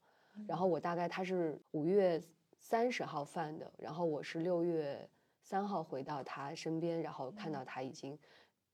[0.46, 2.20] 然后我大概他是五月
[2.58, 5.08] 三十号犯的，然后我是六月
[5.42, 8.18] 三号回到他身边，然后看到他已经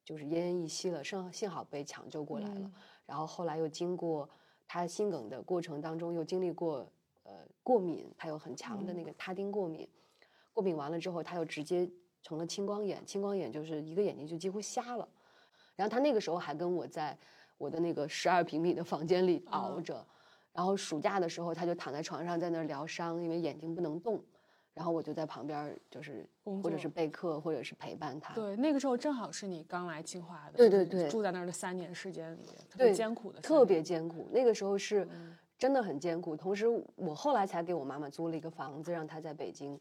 [0.05, 2.61] 就是奄奄一息了，幸幸好被抢救过来了。
[2.61, 2.72] 嗯
[3.09, 4.29] 然后后来又经过
[4.66, 6.87] 他心梗的过程当中，又经历过
[7.22, 9.88] 呃过敏，他有很强的那个他汀过敏，
[10.59, 11.88] 过敏完了之后，他又直接
[12.21, 15.09] 成了青光眼，青光眼就是一个眼睛就几乎瞎了。
[15.77, 17.16] 然后他那个时候还跟我在
[17.59, 20.05] 我的那个十二平米的房间里熬哦着，
[20.53, 24.21] 然后暑假的时候他就躺在床上在那儿疗伤，因为眼睛不能动，
[24.75, 26.27] 然后我就在旁边就是
[26.61, 28.35] 或者是备课或者是陪伴他。
[28.35, 36.37] 对，那个时候正好是你刚来清华的，对就是对对住在那儿的三年时间里面，特别艰苦的特，别艰苦，那个时候是嗯真的很艰苦。
[36.37, 36.66] 同时，
[36.97, 39.79] 我后来才给我妈妈租了一个房子，让她在北京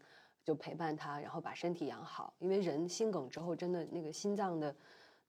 [0.47, 2.33] 就陪伴他，然后把身体养好。
[2.39, 4.73] 因为人心梗之后，真的那个心脏的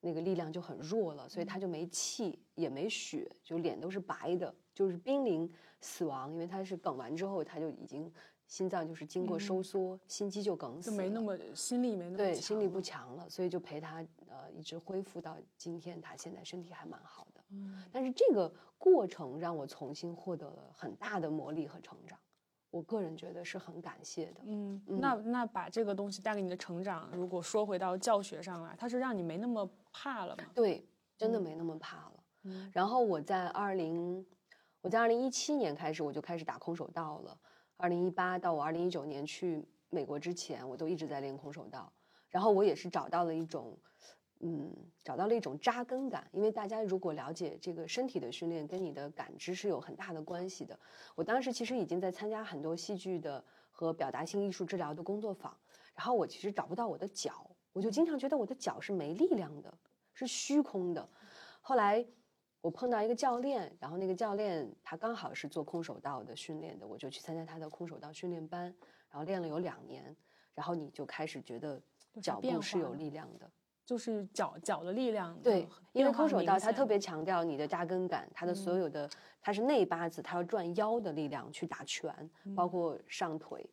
[0.00, 6.30] 那个力量就很弱了，所以他就没气也没血，就脸都是白的，就是濒临死亡。
[6.30, 8.08] 因为他是梗完之后，他就已经
[8.46, 13.96] 心脏就是经过收缩，心肌就梗死了，就没那么心力没那么对，心力不强了，所以就陪他
[14.28, 17.42] 呃一直恢复到今天，他现在身体还蛮好的。
[17.50, 22.16] 嗯但是这个过程让我重新获得了很大的磨砺和成长，
[22.70, 24.40] 我个人觉得是很感谢的。
[24.44, 30.44] 嗯，那那把这个东西带给你的成长，如果说回到教学上来，它是让你没那么怕了吗？
[30.54, 32.12] 对，真的嗯没那么怕了。
[32.44, 34.24] 嗯然后我在二零，
[34.80, 37.38] 我在二零一七年开始我就开始打空手道了。
[37.76, 41.92] 二零一八到我二零一九年去美国之前，我都一直在练空手道。
[42.28, 43.76] 然后我也是找到了一种，
[44.40, 44.72] 嗯，
[45.02, 46.28] 找到了一种扎根感。
[46.32, 50.78] 因为大家如果了解这个身体的训练跟你的感知是有很大的关系的。
[51.14, 55.56] 我当时其实已经在参加很多戏剧的和表达性艺术治疗的工作坊，
[55.94, 59.72] 然后我其实找不到我的脚，我就经常觉得我的脚是没力量的，
[60.12, 61.08] 是虚空的。
[61.60, 62.04] 后来
[62.60, 68.64] 我碰到一个教练，然后那个教练他刚好是做空手道的训练的，我就去参加他的空手道训练班，
[69.10, 70.16] 然后练了有两年，
[70.54, 71.80] 然后你就开始觉得
[72.20, 73.50] 脚步是有力量的。
[73.88, 79.08] 就是脚脚的力量，对，因为空手道它特别强调你的扎根感，它的所有的
[79.40, 82.14] 它是内八字，它要转腰的力量去打拳，
[82.54, 83.64] 包括上腿，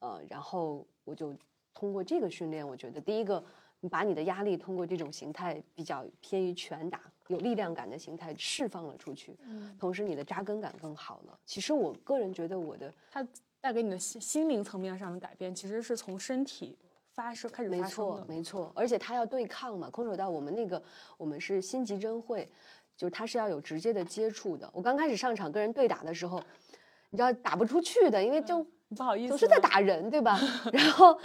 [0.00, 1.32] 呃，然后我就
[1.72, 3.40] 通过这个训练，我觉得第一个，
[3.78, 9.72] 你把你的压力通过这种形态比较偏于拳打、有力量感的形态释放了出去，嗯。
[9.78, 11.38] 同时你的扎根感更好了。
[11.46, 13.24] 其实我个人觉得我的它
[13.60, 16.76] 带给你的心心灵层面上的改变，其实是从身体
[17.14, 18.24] 发生开始没发生错，的。
[18.26, 19.88] 没错，而且他要对抗嘛。
[19.90, 20.82] 空手道我们那个
[21.16, 22.50] 我们是心急真会，
[22.96, 24.68] 就是他是要有直接的接触的。
[24.72, 26.42] 我刚开始上场跟人对打的时候，
[27.10, 28.64] 你知道打不出去的，因为就
[28.96, 29.58] 不好意思，总是在。
[29.58, 30.38] 打人，对吧？
[30.72, 31.18] 然后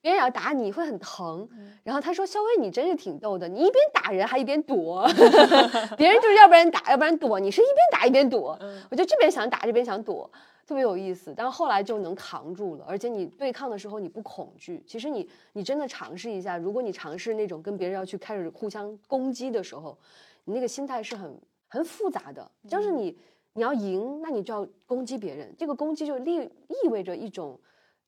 [0.00, 1.48] 别人要打你会很疼。
[1.82, 5.06] 然后他说：“肖薇，你真是挺逗的，你一边打人还一边躲
[5.96, 8.56] 别人就是要不然打，要不然躲，你是一边打一边躲。
[8.60, 10.30] 嗯我就这边想打，这边想躲，
[10.66, 11.32] 特别有意思。
[11.36, 14.82] 但是后来就能扛住了，而且你对抗的时候你不恐惧。
[14.86, 19.96] 其实你你真的尝试一下，如果你尝试那种跟别人要去开始互相攻击的时候，
[20.44, 23.16] 你那个心态是很很复杂的，就是你
[23.54, 26.50] 你要赢，那你就要攻击别人，这个攻击就意
[26.84, 27.58] 意味着一种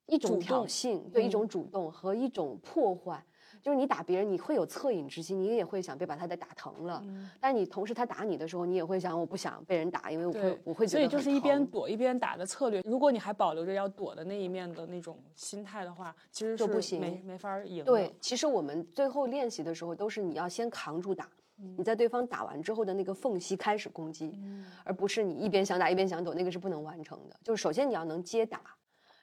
[0.06, 3.24] 一种挑衅，对一嗯种主动和一种破坏。
[3.62, 7.00] 就是你打别人，你会有恻隐之心，你也会想别把他的打疼了。
[7.04, 12.82] 嗯但你同时他打你的时候，你也会想我不想被人打，因为我会，我会觉得所以就是一边躲一边打的策略。
[12.84, 17.84] 如果你还保留着要躲的那一面的那种心态的话，其实就是不行没没法赢。
[17.84, 21.28] 对，其实我们最后练习的时候，都是你要先扛住打，
[21.60, 24.36] 嗯你在对方打完之后的那个缝隙开始攻击，
[24.82, 27.36] 而不是你一边想打一边想躲，那个是不能完成的。
[27.44, 28.60] 就是首先你要能接打，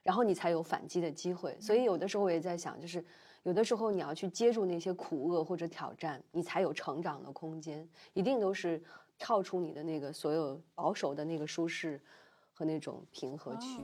[0.10, 1.56] 然后你才有反击的机会。
[1.62, 3.06] 所以有的时候我也在想，就是
[3.44, 7.88] 有的时候你要去接住那些苦厄或者挑战，你才有成长的空间。
[8.14, 8.82] 一定都是
[9.20, 12.02] 跳出你的那个所有保守的那个舒适
[12.56, 13.82] 和那种平和区。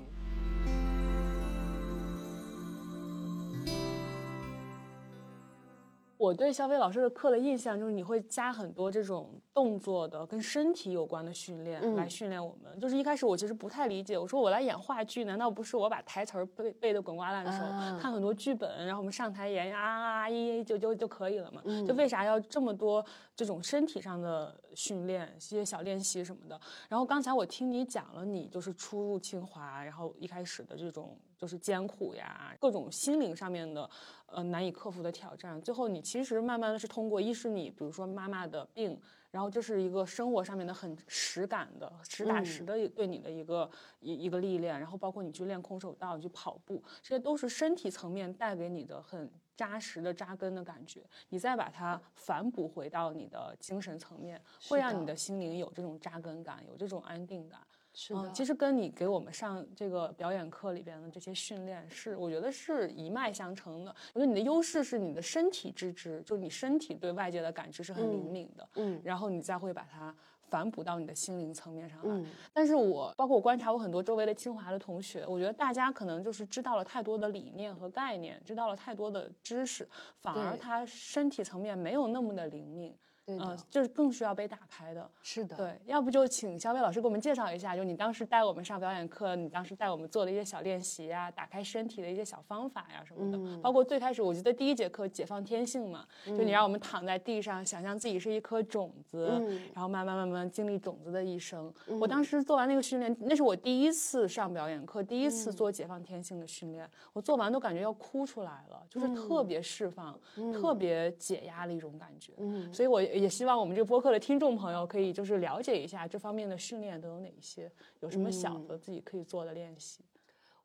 [6.25, 12.79] 我对肖飞老师的课的印象就是你会加很多这种动作的跟身体有关的训练、嗯来训练我们。
[12.79, 21.61] 就是一开始我其实不太理解，我说我来演话剧，难道不是我把台词儿背背得滚瓜烂熟，啊看很多剧本，然后我们上台演啊啊啊一一就就就可以了嘛？
[21.65, 26.59] 嗯就为啥要这么多这种身体上的训练、一些小练习什么的？
[26.89, 33.89] 然后刚才我听你讲了，你就是初入清华，然后一开始的这种就是艰苦呀，各种心灵上面的
[34.28, 39.00] 呃难以克服的挑战，最后你其实慢慢的是通过，一是你比如说妈妈的病，
[39.32, 43.69] 然后这是一个生活上面的很实感的、实打实的对你的一个
[44.00, 57.60] 一一个历练，然后包括你去练空手道、你去跑步，这些都是身体层面带给你的很扎实的扎根的感觉，你再把它反哺回到你的精神层面，会让你的心灵有这种扎根感，有这种安定感。
[57.95, 63.95] 是嗯，其实跟你给我们上这个表演课里边的这些训练是，我觉得是一脉相承的。
[64.13, 70.13] 我觉得你的优势是你的身体之知，就是你身体对外界的感知是很灵敏的，嗯然后你再会把它
[70.49, 72.05] 反哺到你的心灵层面上来。
[72.08, 82.93] 嗯但是我包括我观察我很多周围的清华的同学，我觉得大家可能就是知道了太多的理念和概念，知道了太多的知识，反而他身体层面没有那么的灵敏。
[83.27, 85.09] 嗯，就是更需要被打开的。
[85.21, 93.38] 是的，对，要不就请肖飞老师给我们介绍一下，就你当时带我们上表演课，你当时带我们做的一些小练习呀，打开身体的一些小方法呀什么的。
[93.38, 101.73] 嗯包括最开始，我记得第一节课解放天性嘛，就你让我们躺在地上，想象自己是一颗种子，嗯然后慢慢慢慢经历种子的一生。
[101.99, 110.19] 我当时做完那个训练，那是我第一次上表演课，第一次做解放天性的训练，我做完都感觉要哭出来了，就是特别释放，
[110.53, 112.33] 特别解压的一种感觉。
[112.38, 120.04] 嗯所以我也希望我们这个播客的听众朋友可以就是了解一下这方面的训练都有哪一些，有什么小的自己可以做的练习。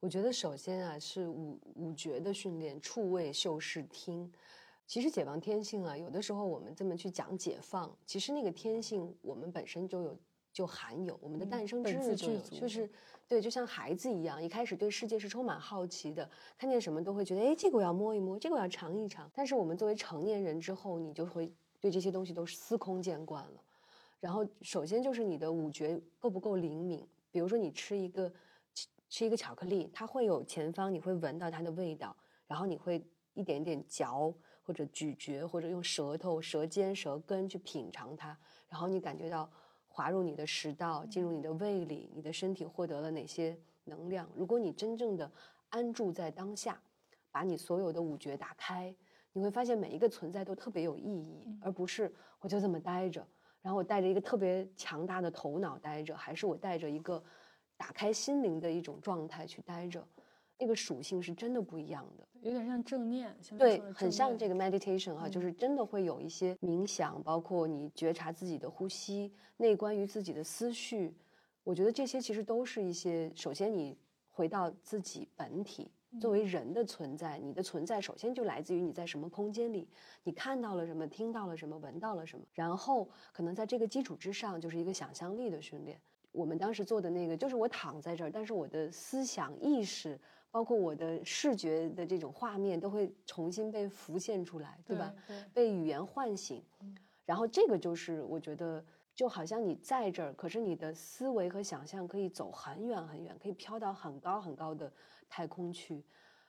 [0.00, 4.30] 我觉得首先啊是五五觉的训练，触味嗅视听。
[4.86, 10.18] 其实解放天性啊，有的时候我们这么去讲解放，其实那个天性我们本身就有
[10.52, 12.90] 就含有，我们的诞生之日就有，就是
[13.28, 19.30] 对，就像孩子一样，一开始对世界是充满好奇的，看见什么都会觉得，哎，这个我要摸一摸，这个我要尝一尝。
[19.32, 23.62] 但是我们作为成年人之后，你就会对这些东西都是司空见惯了。
[24.20, 28.30] 然后首先就是你的五觉够不够灵敏，比如说你吃一个
[29.08, 32.14] 吃一个巧克力，它会有前方你会闻到它的味道，
[32.46, 38.38] 然后你会一点点嚼或者咀嚼或者用舌头、舌尖、舌根去品尝它，
[38.68, 39.50] 然后你感觉到
[39.88, 44.28] 滑入你的食道，进入你的胃里，你的身体获得了哪些能量。
[44.36, 45.30] 如果你真正的
[45.70, 46.80] 安住在当下，
[47.32, 48.94] 把你所有的五觉打开，
[49.32, 53.26] 你会发现每一个存在都特别有意义，而不是我就这么待着。
[53.62, 57.22] 然后我带着一个特别强大的头脑待着，还是我带着一个
[57.76, 60.02] 打开心灵的一种状态去待着，
[60.58, 62.26] 那个属性是真的不一样的。
[62.40, 71.14] 有点像正念，对，很像这个 meditation 哈、就是真的会有一些冥想，包括你觉察自己的呼吸，内观于自己的思绪。
[71.62, 73.94] 我觉得这些其实都是一些，首先你
[74.30, 79.88] 回到自己本体，作为人的存在，你的存在首先就来自于你在什么空间里，
[80.24, 86.00] 你看到了什么，听到了什么，闻到了什么，然后可能在这个基础之上，就是一个想象力的训练。
[86.32, 90.18] 我们当时做的那个，就是我躺在这儿，但是我的思想意识，
[90.50, 95.14] 包括我的视觉的这种画面，都会重新被浮现出来，对吧？
[95.26, 96.62] 对被语言唤醒，
[97.24, 104.92] 然后这个就是我觉得，就好像你在这儿，可是你的思维和想象可以走很远很远，可以飘到很高很高的
[105.30, 106.04] 太空去，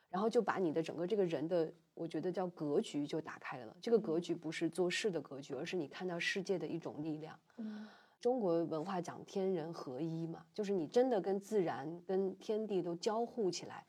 [0.09, 3.77] 然后就把你的整个这个人的，我觉得叫格局就打开了。
[3.79, 7.39] 这个格局不是做事的格局，而是你看到世界的一种力量。
[7.55, 7.87] 嗯
[8.19, 13.83] 中国文化讲天人合一嘛，就是你真的跟自然、跟天地都交互起来，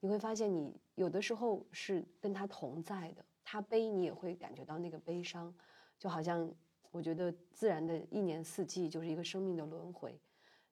[0.00, 5.54] 你会发现你有的时候是跟他同在的，他悲你也会感觉到那个悲伤，
[6.00, 6.52] 就好像
[6.90, 10.18] 我觉得自然的一年四季就是一个生命的轮回，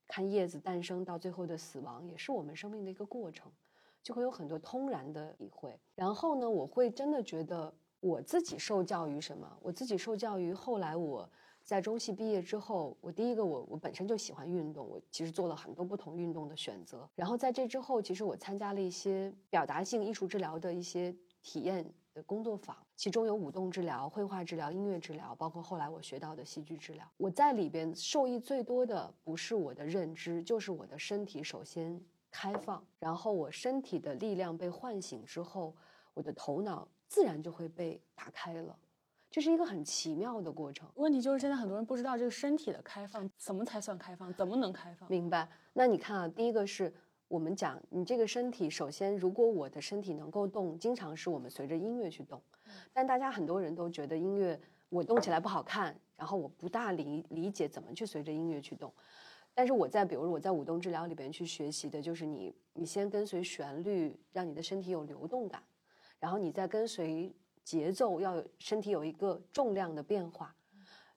[0.07, 3.51] 看叶子诞生到最后的死亡，也是我们生命的一个过程，
[4.03, 5.79] 就会有很多通然的体会。
[5.95, 9.59] 然后呢，我会真的觉得我自己受教于什么？
[9.63, 11.29] 我自己受教于后来我
[11.63, 17.09] 在中戏毕业之后，我第一个我我本身就喜欢运动，我其实做了很多不同运动的选择。
[17.15, 21.91] 然后在这之后，其实我参加了一些表达性艺术治疗的一些体验
[22.23, 27.05] 工作坊，其中有舞动治疗、绘画治疗、音乐治疗，包括后来我学到的戏剧治疗。
[27.17, 32.01] 我在里边受益最多的不是我的认知，就是我的身体首先
[32.31, 35.75] 开放，然后我身体的力量被唤醒之后，
[36.15, 38.77] 我的头脑自然就会被打开了。
[39.31, 40.89] 这是一个很奇妙的过程。
[40.95, 45.11] 问题就是现在很多人不知道这个身体的开放怎么才算开放，怎么能开放？
[45.11, 45.49] 明白？
[45.73, 46.95] 那你看啊，第一个是
[47.29, 52.41] 我们讲你这个身体，首先如果我的身体能够动，经常是我们随着音乐去动，
[52.93, 58.93] 但大家很多人都觉得音乐我动起来不好看，然后我不大理理解怎么去随着音乐去动。
[59.55, 65.63] 但是我在比如我在舞动治疗里边去学习的就是你你先跟随旋律，让你的身体有流动感，
[66.19, 70.55] 然后你再跟随节奏，要有身体有一个重量的变化，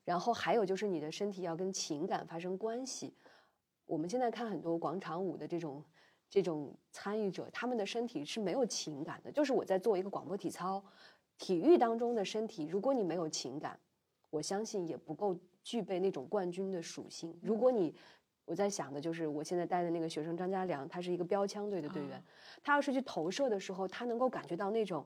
[0.06, 3.14] 然后还有就是你的身体要跟情感发生关系。
[3.86, 5.84] 我们现在看很多广场舞的这种
[6.30, 9.32] 这种参与者，他们的身体是没有情感的。
[9.32, 10.84] 就是我在做一个广播体操，
[11.38, 13.80] 体育当中的身体，如果你没有情感，
[14.30, 17.34] 我相信也不够具备那种冠军的属性。
[17.42, 17.96] 如果你
[18.46, 22.22] 我在想的就是，我现在带的那个学生张家良，他是一个标枪队的队员，
[22.62, 25.06] 他要是去投射的时候，他能够感觉到那种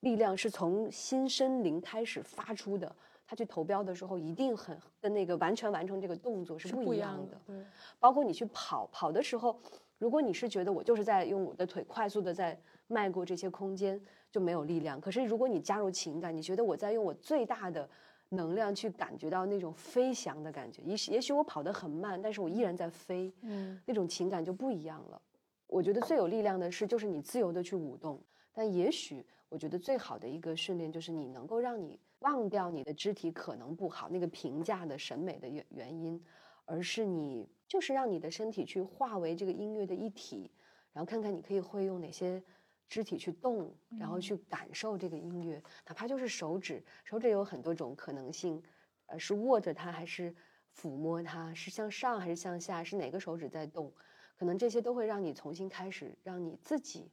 [0.00, 2.94] 力量是从心身灵开始发出的。
[3.26, 7.40] 他去投标的时候，一定很跟那个完全完成这个动作是不一样的。
[7.46, 7.64] 对，
[7.98, 9.58] 包括你去跑跑的时候，
[10.04, 13.98] 如果你是觉得我就是在用我的腿快速的在迈过这些空间，
[14.30, 15.00] 就没有力量。
[15.00, 17.88] 可是如果你加入情感，你觉得我在用我最大的
[18.28, 25.18] 能量去感觉到那种飞翔的感觉，也许也许我跑得很慢，但是我依然在飞，嗯，那种情感就不一样了。
[25.66, 28.22] 我觉得最有力量的是，就是你自由的去舞动。
[28.52, 36.22] 但也许我觉得最好的一个训练，就是你能够让你忘掉你的肢体可能不好那个评价的审美的原原因，
[36.66, 40.50] 而是你就是让你的身体去化为这个音乐的一体，
[40.92, 42.42] 然后看看你可以会用哪些
[42.88, 48.62] 肢体去动，然后去感受这个音乐，哪怕就是手指，手指有很多种可能性，
[49.06, 50.34] 呃，是握着它还是
[50.76, 53.92] 抚摸它，是向上还是向下，是哪个手指在动，
[54.36, 57.10] 可能这些都会让你重新开始，让你自己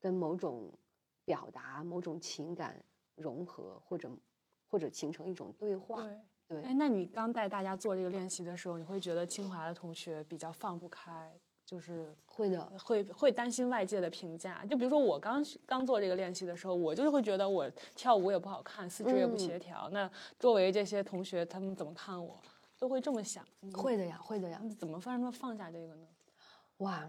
[0.00, 0.72] 跟某种
[1.24, 2.84] 表达、某种情感
[3.14, 4.10] 融合，或者
[4.66, 5.96] 或者形成一种对话。
[5.96, 6.31] 对。
[6.52, 11.32] 对哎，那你刚带大家做这个练习的时候，你会觉得清华的同学比较放不开，
[11.64, 14.64] 就是会的，会会担心外界的评价。
[14.66, 19.88] 就比如说我刚刚做这个练习的时候，我就是会觉得我跳舞也不好看，四肢也不协调。
[19.90, 22.38] 那周围这些同学他们怎么看我，
[22.78, 23.44] 都会这么想。
[23.72, 24.60] 会的呀，会的呀。
[24.78, 26.06] 怎么让他们放下这个呢？
[26.78, 27.08] 哇，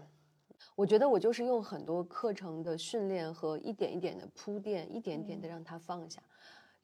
[0.74, 6.22] 我觉得我就是用很多课程的训练和一点一点的铺垫，一点点的让他放下。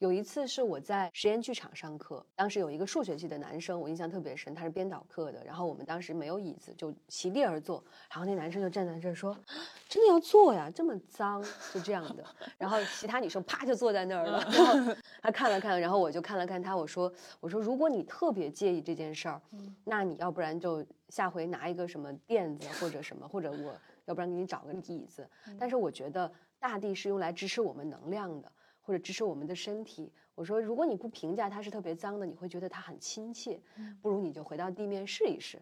[0.01, 5.45] 有一次是我在实验剧场上课，当时有一个数学系的男生，我印象特别深，他是编导课的。
[5.45, 7.83] 然后我们当时没有椅子，就席地而坐。
[8.09, 9.37] 然后那男生就站在这儿说
[9.87, 11.39] ：“真的要坐呀，这么脏。”
[11.71, 12.25] 就这样的。
[12.57, 14.43] 然后其他女生啪就坐在那儿了。
[14.51, 19.39] 然后 他看了看，然后我就看了看他，我说：“我说如果你特别介意这件事儿，
[19.83, 23.71] 那你要不然就下回拿一个什么垫子或者什么，或者我
[24.05, 25.29] 要不然给你找个椅子。
[25.59, 28.51] 但是我觉得大地是用来支持我们能量的。”
[28.91, 30.11] 或者支持我们的身体。
[30.35, 33.57] 我说，如果你不评价它是特别脏的，你会觉得它很亲切，
[34.01, 35.57] 不如你就回到地面试一试。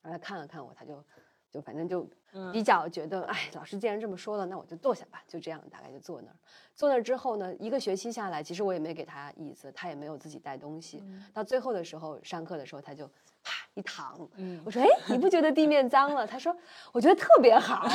[0.00, 1.04] 然后他看了看我，他就
[1.50, 2.08] 就反正就
[2.50, 5.22] 比较觉得，哎，老师既然这么说了，那我就坐下吧。
[5.28, 6.36] 就这样，大概就坐那儿。
[6.74, 11.04] 坐那儿之后呢，一个学期下来，其实我也没给他椅子，他也没有自己带东西。
[11.34, 13.06] 到最后的时候，上课的时候，他就
[13.42, 14.18] 啪一躺。
[14.64, 16.26] 我说，哎，你不觉得地面脏了？
[16.26, 16.56] 他说，
[16.92, 17.86] 我觉得特别好。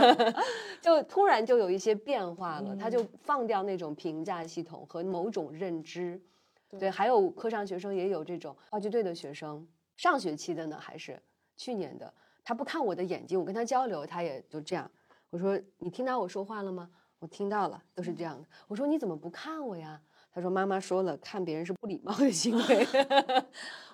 [0.80, 6.20] 就突然就有一些变化了，他就放掉那种评价系统和某种认知。
[6.78, 9.66] 对，还有课上学生也有这种话剧队的学生，
[9.96, 11.20] 上学期的呢还是
[11.56, 12.12] 去年的，
[12.44, 14.90] 他不看我的眼睛，我跟他交流，他也就这样。
[15.30, 16.90] 我说，你听到我说话了吗？
[17.18, 18.46] 我听到了，都是这样的。
[18.68, 19.98] 我说你怎么不看我呀？
[20.36, 22.86] 他说妈妈说了，看别人是不礼貌的行为。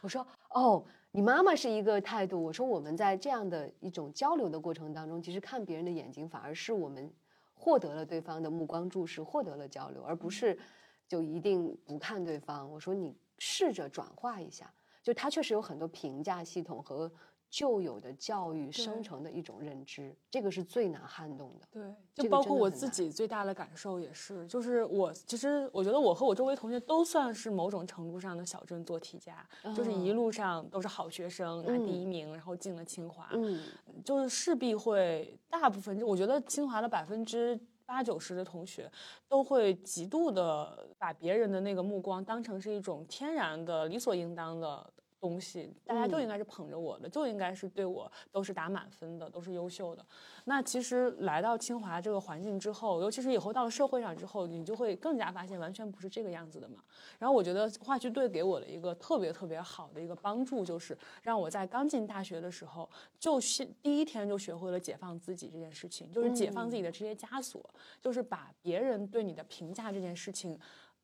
[0.00, 2.42] 我说哦，你妈妈是一个态度。
[2.42, 7.08] 我说我们在这样的一种交流的过程当中，其实看别人的眼睛，反而是我们
[7.54, 10.58] 获得了对方的目光注视，获得了交流，而不是
[11.06, 12.68] 就一定不看对方。
[12.68, 14.68] 我说你试着转化一下，
[15.00, 17.08] 就他确实有很多评价系统和。
[17.52, 21.68] 旧有的教育生成的一种认知，这个是最难撼动的。
[21.70, 29.46] 对，就包括我自己最大的感受也是，就是我其实我觉得我和我周围同学都算是某种程度上的小镇做题家，
[29.76, 33.62] 就是一路上都是好学生，拿第一名，然后进了清华，嗯，
[34.02, 37.60] 就是势必会大部分，就我觉得清华的百分之。
[37.84, 38.90] 八九十的同学，
[39.28, 44.90] 都会极度的把别人的那个目光当成是一种天然的、理所应当的。
[45.22, 50.04] 东西，大家就应该是捧着我的，就应该是对我都是打满分的，都是优秀的。
[50.46, 56.82] 那其实来到清华这个环境之后，尤其是以后到了社会上之后，你就会更加发现完全不是这个样子的嘛。
[57.20, 67.64] 然后我觉得话剧队给我的一个特别特别好的一个帮助，就是让我在刚进大学的时候，就是第一天就学会了解放自己这件事情，就是解放自己的这些枷锁，
[68.00, 70.58] 就是把别人对你的评价这件事情。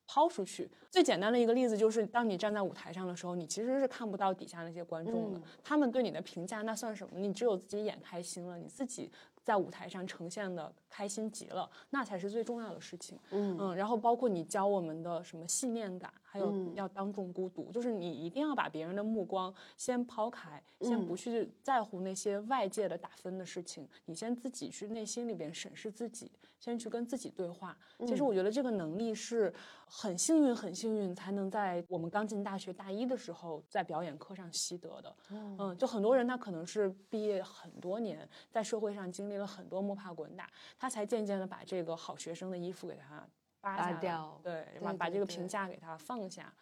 [0.08, 7.20] 抛出去，最简单的一个例子就是，当你站在舞台上的时候，你其实是看不到底下那些观众的，他们对你的评价那算什么？
[7.20, 9.12] 你只有自己演开心了，你自己。
[9.44, 13.18] 在舞台上呈现的开心极了，那才是最重要的事情。
[13.30, 27.74] 嗯嗯，然后包括你教我们的什么信念感，还有要当众孤独，就是你一定要把别人的目光先抛开，先不去在乎那些外界的打分的事情，你先自己去内心里边审视自己，先去跟自己对话。
[28.06, 29.50] 其实我觉得这个能力是
[29.86, 35.16] 很幸运，很幸运才能在我们刚进大学大一的时候在表演课上习得的。
[35.30, 39.38] 嗯，就很多人他可能是毕业很多年，在社会上经历。
[39.38, 43.24] 了很多摸爬滚打，他才渐渐的把这个好学生的衣服给他
[43.60, 46.52] 扒掉，对，把把这个评价给他放下。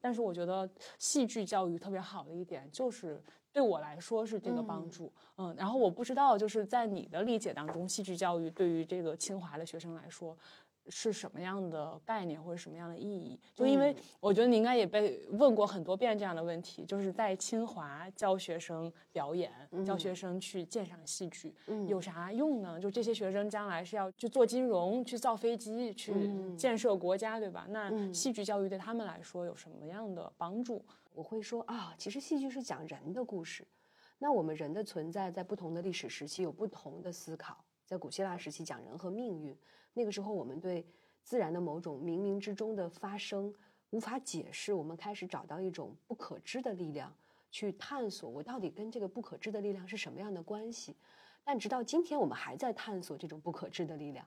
[0.00, 5.10] 但是我觉得戏剧教育特别好的一点，就是对我来说是这个帮助。
[5.38, 10.36] 嗯，然后我不知道，就是在你的理解当中，戏剧教育对于这个清华的学生来说。
[10.88, 13.38] 是什么样的概念或者什么样的意义？
[13.54, 19.50] 就因为我觉得你应该也被问过很多遍这样的问题，就是在清华教学生表演，
[19.84, 21.54] 教学生去鉴赏戏剧，
[21.88, 22.78] 有啥用呢？
[22.78, 26.12] 就这些学生将来是要去做金融、去造飞机、去
[26.56, 27.66] 建设国家，对吧？
[27.70, 30.84] 那戏剧教育对他们来说有什么样的帮助？
[31.14, 33.66] 我会说啊，其实戏剧是讲人的故事。
[34.18, 39.56] 那我们人的存在在不同的历史时期有不同的思考，在古希腊时期讲人和命运。
[39.94, 40.84] 那个时候，我们对
[41.22, 43.54] 自然的某种冥冥之中的发生
[43.90, 47.14] 无法解释，我们开始找到一种不可知的力量，
[47.50, 50.96] 去探索我到底跟这个不可知的力量是什么样的关系。
[51.44, 54.26] 但直到今天，我们还在探索这种不可知的力量。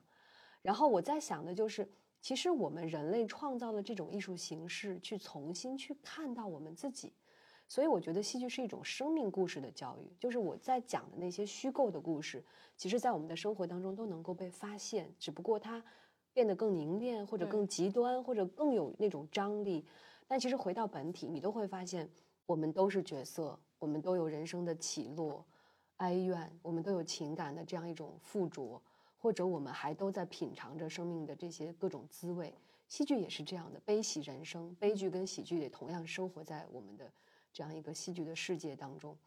[0.62, 1.88] 然后我在想的就是，
[2.20, 7.12] 其实我们人类创造了这种艺术形式，去重新去看到我们自己。
[7.68, 12.42] 所以我觉得戏剧是一种生命故事的教育，就是我在讲的那些虚构的故事，
[12.78, 15.84] 其实在我们的生活当中都能够被发现，只不过它
[16.32, 19.84] 变得更凝练，或者更极端，或者更有那种张力。
[20.26, 22.08] 但其实回到本体，你都会发现，
[22.46, 25.44] 我们都是角色，我们都有人生的起落、
[25.98, 28.80] 哀怨，我们都有情感的这样一种附着，
[29.18, 32.54] 或者我们还都在品尝着生命的这些各种滋味。
[32.88, 37.12] 戏剧也是这样的，悲喜人生，悲剧跟喜剧也同样生活在我们的。
[37.58, 39.18] 这样一个戏剧的世界当中，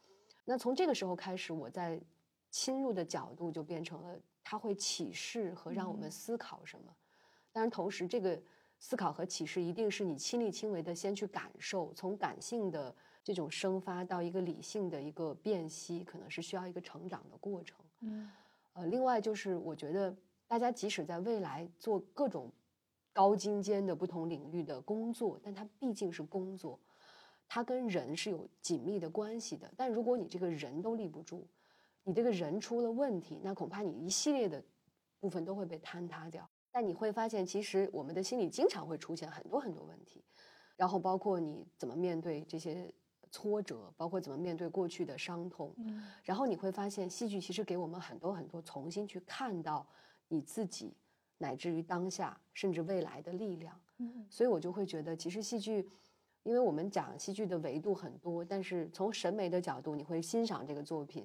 [0.46, 2.00] 那从这个时候开始，我在
[2.50, 6.96] 侵入的角度就变成了它会启示和让我们思考什么。
[7.52, 8.40] 当然，同时这个
[8.78, 17.76] 思考和启示一定是你亲力亲为的先去感受，从感性的这种生发到一个理性的一个辨析，可能是需要一个成长的过程。
[18.00, 18.30] 嗯，
[18.72, 20.16] 呃，另外就是我觉得
[20.48, 22.50] 大家即使在未来做各种
[23.12, 26.80] 高精尖的不同领域的工作，但它毕竟是工作。
[27.54, 31.46] 它跟人是有紧密的关系的，但如果你这个人都立不住，
[32.02, 34.64] 你这个人出了问题，那恐怕你一系列的
[35.20, 36.48] 部分都会被坍塌掉。
[36.70, 40.24] 但你会发现，其实我们的心里经常会出现很多很多问题，
[40.76, 42.90] 然后包括你怎么面对这些
[43.30, 49.86] 挫折，包括怎么面对过去的伤痛，嗯然后你会发现，戏剧其实给我们很多很多重新去看到
[50.26, 50.96] 你自己，
[51.36, 53.78] 乃至于当下甚至未来的力量。
[53.98, 55.86] 嗯所以我就会觉得，其实戏剧。
[56.44, 61.24] 因为我们讲戏剧的维度很多，但是从审美的角度，你会欣赏这个作品；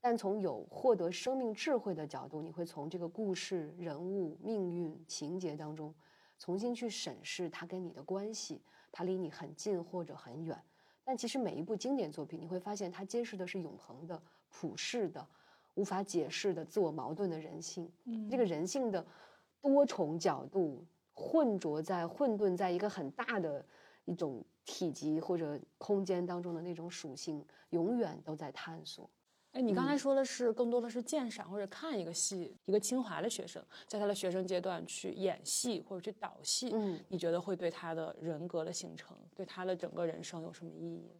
[0.00, 5.92] 但从有获得生命智慧的角度，你会从这个故事、人物、命运、情节当中
[6.38, 10.56] 重新去审视它跟你的关系，它离你很近或者很远。
[11.02, 15.26] 但其实每一部经典作品，你会发现它揭示的是永恒的、普世的、
[15.74, 17.90] 无法解释的自我矛盾的人性。
[18.04, 19.04] 嗯，这个人性的
[19.60, 23.66] 多重角度混浊在混沌在一个很大的。
[24.04, 29.08] 一种体积或者空间当中的那种属性，永远都在探索。
[29.52, 41.12] 哎，你刚才说的是更多的是鉴赏或者看一个戏，一个清华的学生在他的学生阶段去演戏或者去导戏，嗯，你觉得会对他的人格的形成，对他的整个人生有什么意义？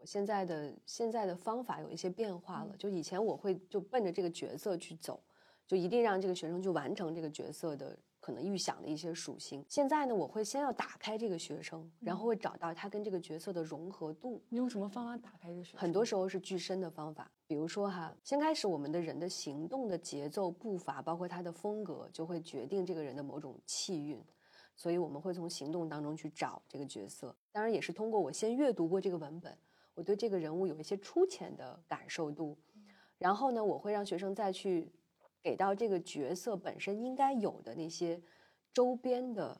[0.00, 5.22] 我现在的现在的方法有一些变化了，就以前我会就奔着这个角色去走，
[5.66, 7.96] 就一定让这个学生去完成这个角色的。
[8.26, 9.64] 可能预想的一些属性。
[9.68, 14.42] 现在呢，我会先要打开这个学生，然后会找到他跟这个角色的融合度。
[14.48, 15.78] 你用什么方法打开这学生？
[15.78, 24.20] 很多时候是具身的方法，比如说哈，先开始我们的人的行动的节奏、步伐，包括他的风格，就会决定这个人的某种气运。
[24.74, 29.56] 所以我们会从行动当中去找这个角色，当然也是通过我先阅读过这个文本，
[29.94, 32.58] 我对这个人物有一些粗浅的感受度，
[33.18, 34.92] 然后呢，我会让学生再去
[35.46, 38.20] 给到这个角色本身应该有的那些
[38.72, 39.56] 周边的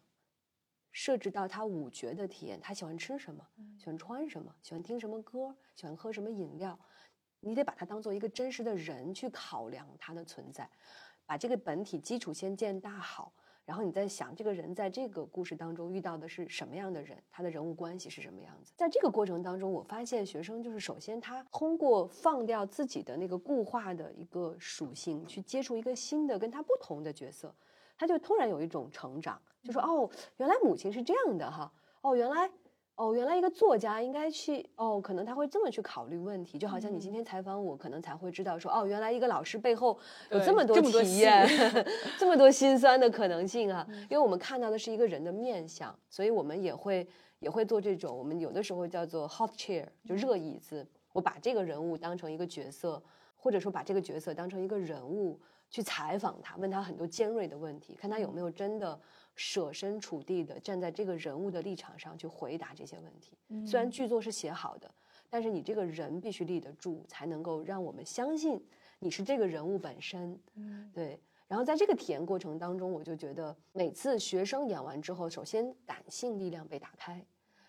[0.90, 3.46] 设置到他五觉的体验，他喜欢吃什么，
[3.78, 6.76] 喜欢穿什么，喜欢听什么歌，喜欢喝什么饮料，
[7.38, 10.68] 你得把他当做一个真实的人去考量他的存在，
[11.24, 13.32] 把这个本体基础先建大好。
[13.66, 18.72] 然后你在想，这个人在这个故事当中遇到的是什么样的人，他的人物关系是什么样子？
[18.76, 27.52] 在这个过程当中，我发现学生就是首先他通过放掉自己的那个固化的一个属性，去接触一个新的跟他不同的角色，
[27.98, 32.48] 他就突然有一种成长，就说哦，原来母亲是这样的哈，哦，原来。
[32.96, 39.98] 哦，原来一个作家应该去哦，可能他会这么去考虑问题，就好像你今天采访我，可能才会知道说哦，原来一个老师背后
[40.30, 41.46] 有这么多体验，
[42.18, 43.86] 这么多心酸的可能性啊。
[44.08, 47.06] 因为我们看到的是一个人的面相，所以我们也会
[47.40, 50.86] 也会做这种，我们有的时候叫做 hot chair，就热椅子。
[51.12, 53.02] 我把这个人物当成一个角色，
[53.36, 55.38] 或者说把这个角色当成一个人物
[55.68, 58.98] 去采访他，问他很多尖锐的问题，看他有没有真的。
[59.36, 63.36] 设身处地的站在这个人物的立场上去回答这些问题。
[63.66, 64.90] 虽然剧作是写好的，
[65.30, 68.60] 但是你这个人必须立得住，才能够让我们相信
[68.98, 70.40] 你是这个人物本身。
[70.54, 71.20] 嗯，对。
[71.46, 77.24] 然后在这个体验过程当中，我就觉得每次学生演完之后，首先感性力量被打开，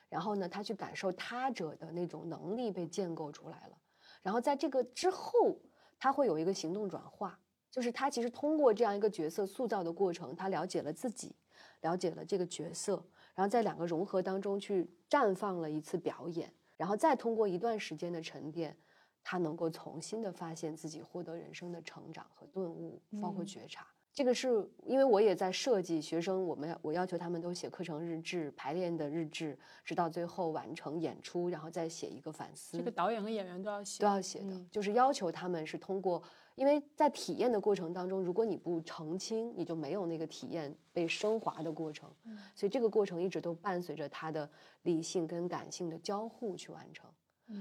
[0.09, 3.77] 然后呢，他去感受他者的那种能力被建构出来了。
[4.23, 5.55] 然后在这个之后，
[5.99, 7.39] 他会有一个行动转化，
[7.69, 11.35] 就是他其实通过这样一个角色塑造的过程，他了解了自己。
[11.81, 13.03] 了解了这个角色，
[13.35, 18.75] 然后在两个融合当中去绽放了一次表演，然后再通过一段时间的沉淀，
[19.23, 23.87] 他能够重新的发现自己，获得人生的成长和顿悟，包括觉察。
[24.11, 29.55] 这个是因为我也在设计学生，我们要我要求他们都写课程日志、排练的日志，
[29.85, 32.75] 直到最后完成演出，然后再写一个反思。
[32.75, 36.23] 这个导演和演员都要写，都要写的，就是要求他们是通过。
[36.57, 42.09] 因为在体验的过程当中，如果你不澄清，你就没有那个体验被升华的过程。
[42.55, 44.49] 所以这个过程一直都伴随着他的
[44.81, 47.07] 理性跟感性的交互去完成。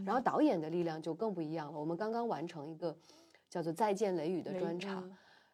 [0.06, 1.78] 然后导演的力量就更不一样了。
[1.78, 2.96] 我们刚刚完成一个
[3.50, 5.06] 叫做《再见雷雨》的专场，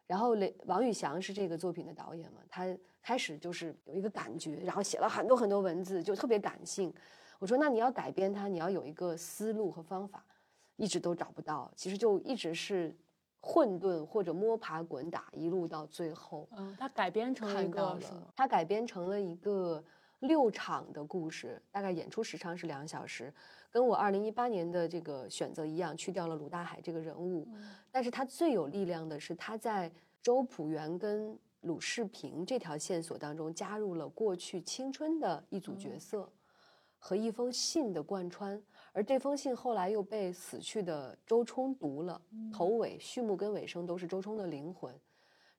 [0.07, 2.65] 然后雷王宇翔是这个作品的导演嘛，他
[3.01, 6.93] 开始就是有一个感觉，然后写了很多很多文字，就特别感性。
[7.39, 10.25] 我说那你要改编它，你要有一个思路和方法，
[10.77, 11.69] 一直都找不到。
[11.75, 12.95] 其实就一直是。
[13.45, 17.99] 混沌或者摸爬滚打，一路到最后，嗯，它改编成了一个，
[18.33, 19.83] 它改编成了一个
[20.19, 23.33] 六场的故事，大概演出时长是两小时，
[23.69, 27.45] 跟我二零一八年的这个选择一样，去掉了鲁大海这个人物，
[27.91, 29.91] 但是他最有力量的是他在
[30.21, 36.31] 周朴园跟鲁世平这条线索当中加入了过去青春的一组角色，
[36.97, 38.63] 和一封信的贯穿。
[38.93, 42.21] 而这封信后来又被死去的周冲读了，
[42.53, 44.93] 头尾、序幕跟尾声都是周冲的灵魂。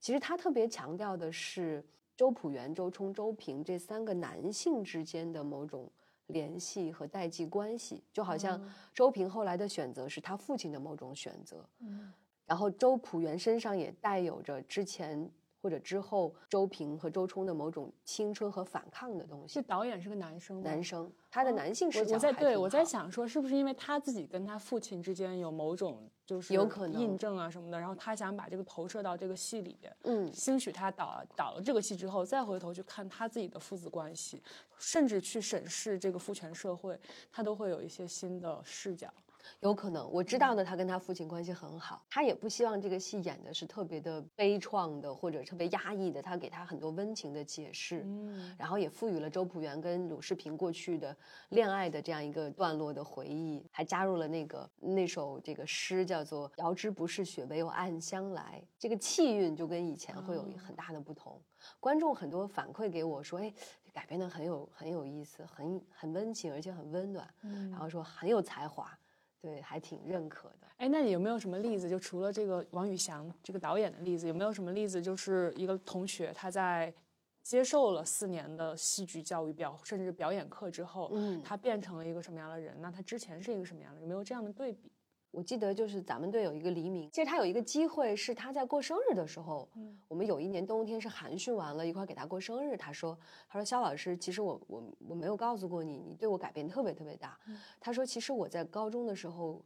[0.00, 1.84] 其实他特别强调的是
[2.16, 5.90] 周朴园、周冲、周平这三个男性之间的某种
[6.28, 8.58] 联系和代际关系，就好像
[8.94, 11.68] 周平后来的选择是他父亲的某种选择。
[11.80, 12.12] 嗯，
[12.46, 15.30] 然后周朴园身上也带有着之前。
[15.64, 19.54] 或者之后，周平和周冲的某种青春和反抗的东西。
[19.54, 22.16] 这导演是个男生，男生，他的男性视角。
[22.16, 29.90] 我在对我在想说，是不是因为他自己跟他父亲之间有某种就是有可能印证啊什么的，然后他想把这个投射到这个戏里边。
[30.02, 34.42] 嗯，兴许他导导了这个戏之后，再回头去看他自己的父子关系，
[34.76, 37.00] 甚至去审视这个父权社会，
[37.32, 39.08] 他都会有一些新的视角。
[39.60, 51.16] 有可能，我知道的，他跟他父亲关系很好，他也不希望这个戏演的是特别的悲怆的，或者特别压抑的，他给他很多温情的解释，嗯，然后也赋予了周朴园跟鲁世平过去的
[51.50, 61.40] 恋爱的这样一个段落的回忆，还加入了那个那首这个诗叫做“遥知不是雪，唯有暗香来”，这个气韵就跟以前会有很大的不同。
[61.80, 63.52] 观众很多反馈给我说，哎，
[63.92, 68.90] 改编的很有很有意思，很很温情，而且很温暖，嗯，然后说很有才华。
[69.44, 70.66] 对，还挺认可的。
[70.78, 71.86] 哎，那你有没有什么例子？
[71.86, 75.02] 就除了这个王宇翔这个导演的例子，有没有什么例子？
[75.02, 76.90] 就是一个同学他在
[77.42, 82.74] 接受了四年的戏剧教育表，甚至表演课之后，嗯，他变成了一个什么样的人？
[82.80, 84.00] 那他之前是一个什么样的？
[84.00, 84.90] 有没有这样的对比？
[85.34, 93.18] 我记得就是咱们队有一个黎明，其实他有一个机会是他在过生日的时候，嗯我们有一年冬天是寒训完了一块给他过生日，他说
[93.48, 97.38] 他说肖老师，其实我我我没有告诉过你，你对我改变特别特别大。
[97.80, 99.62] 他说其实我在高中的时候。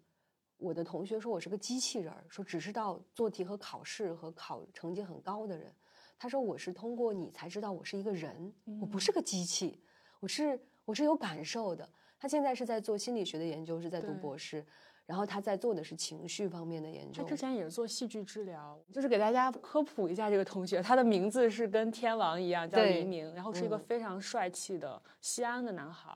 [0.60, 5.72] 我的同学说我是个机器人，说只知道做题和考试和考成绩很高的人。
[6.18, 9.78] 他说我是通过你才知道我是一个人，我不是个机器，
[10.18, 11.88] 我是我是有感受的。
[12.18, 14.66] 他现在是在做心理学的研究，是在读博士，
[15.08, 17.22] 然后他在做的是情绪方面的研究。
[17.22, 26.12] 他之前也是做戏剧治疗，就是给大家科普一下这个同学，他的名字是跟天王一样，叫黎明，然后是一个嗯非常帅气的西安的男孩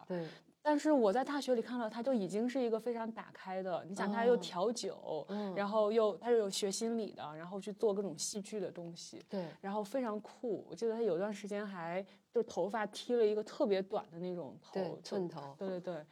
[0.65, 10.65] 但是我在大学里看到他就已经是一个非常打开的，你想他又哦调酒，嗯然后又他又有学心理的，然后去做各种戏剧的东西，对然后非常酷。
[10.71, 16.07] 我记得他有段时间还就头发剃了一个特别短的那种头，寸头，对对对，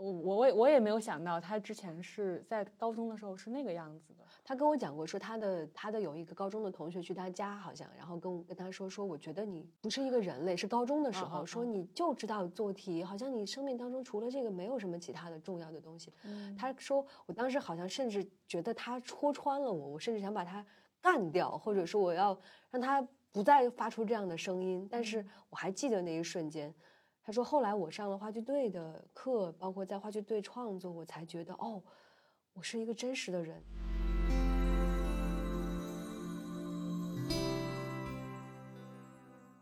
[0.00, 4.24] 我我也我也没有想到他之前是在高中的时候是那个样子的。
[4.42, 16.12] 他跟我讲过，说他的他的有一个高中的同学去他家，好像，然后跟跟他说说，我觉得你不是一个人类，是高中的时候，说你就知道做题，好像你生命当中除了这个没有什么其他的重要的东西。
[16.24, 20.64] 嗯他说，我当时好像甚至觉得他戳穿了我，我甚至想把他
[21.00, 22.36] 干掉，或者说我要
[22.70, 24.88] 让他不再发出这样的声音。
[24.90, 26.74] 但是我还记得那一瞬间。
[27.22, 31.82] 他说，后来我上了话剧队的课，包括在话剧队创作，我才觉得，哦，
[32.54, 33.62] 我是一个真实的人。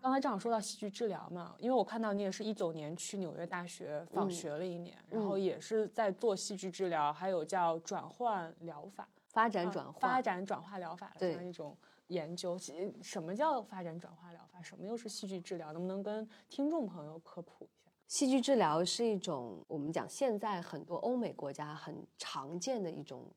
[0.01, 11.77] 刚才正好说到戏剧治疗嘛，因为我看到你也是一九年去纽约大学访嗯学了一年，然后嗯也是在做戏剧治疗，还有叫转换疗法、发展啊转化，发展转化疗法的这样一种
[12.09, 12.59] 研究。
[12.59, 14.61] 其什么叫发展转化疗法？
[14.61, 15.73] 什么又是戏剧治疗？
[15.73, 17.91] 能不能跟听众朋友科普一下？
[18.07, 23.31] 戏剧治疗是一种我们讲现在很多欧美国家很常见的一种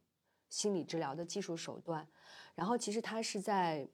[0.49, 2.07] 心理治疗的技术手段。
[2.55, 3.87] 然后其实它是在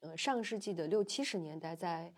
[0.00, 2.12] 呃上世纪的六七十年代在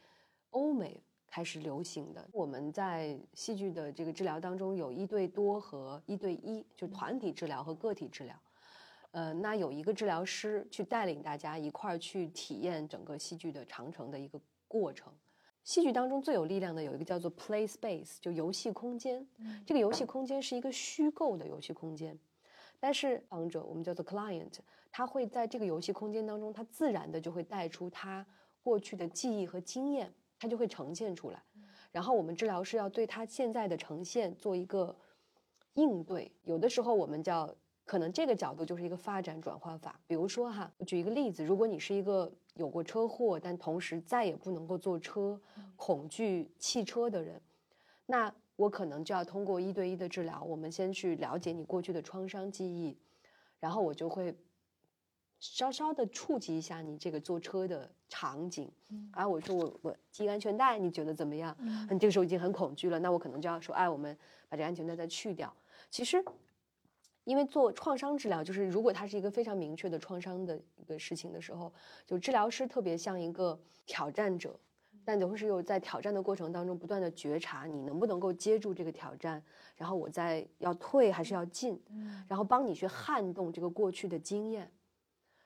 [0.50, 2.28] 欧美开始流行的。
[2.32, 8.36] 我们在戏剧的这个治疗当中有一对多和一对一，就团体治疗和个体治疗。
[9.12, 15.12] 呃，那有一个治疗师去带领大家一块儿去体验整个戏剧的长城的一个过程。
[15.62, 19.26] 戏剧当中最有力量的有一个叫做 play space，就游戏空间。
[19.66, 22.18] 这个游戏空间是一个虚构的游戏空间，
[22.78, 24.58] 但是访者我们叫做 client，
[24.90, 28.26] 他会在这个游戏空间当中，他自然的就会带出他
[28.62, 31.42] 过去的记忆和经验，他就会呈现出来。
[31.92, 34.96] 然后我们治疗师要对他现在的呈现做一个
[35.74, 36.32] 应对。
[36.44, 37.54] 有的时候我们叫
[37.90, 39.98] 可能这个角度就是一个发展转换法。
[40.06, 45.40] 比如说哈，我举一个例子，如果你是一个有过车祸，但同时再也不能够坐车，
[45.74, 47.42] 恐惧汽车的人，
[48.06, 52.96] 那我可能就要通过一对一的治疗，我们先去了解你过去的创伤记忆，
[53.58, 54.32] 然后我就会
[55.40, 58.70] 稍稍的触及一下你这个坐车的场景。
[59.10, 61.56] 啊，我说我我系安全带，你觉得怎么样？
[61.90, 64.16] 你 这个时候已经很恐惧了，那我可能就要说，哎，我们
[64.48, 65.52] 把这个安全带再去掉。
[65.90, 66.24] 其实。
[67.24, 71.72] 因为做创伤治疗，就是如果它是一个非常明确的创伤的一个事情的时候，
[72.06, 74.58] 就治疗师特别像一个挑战者，
[75.04, 79.42] 但同时又在挑战的过程当中不断的觉察你能不能够接住这个挑战，
[79.76, 81.80] 然后我再要退还是要进，
[82.26, 84.70] 然后帮你去撼动这个过去的经验，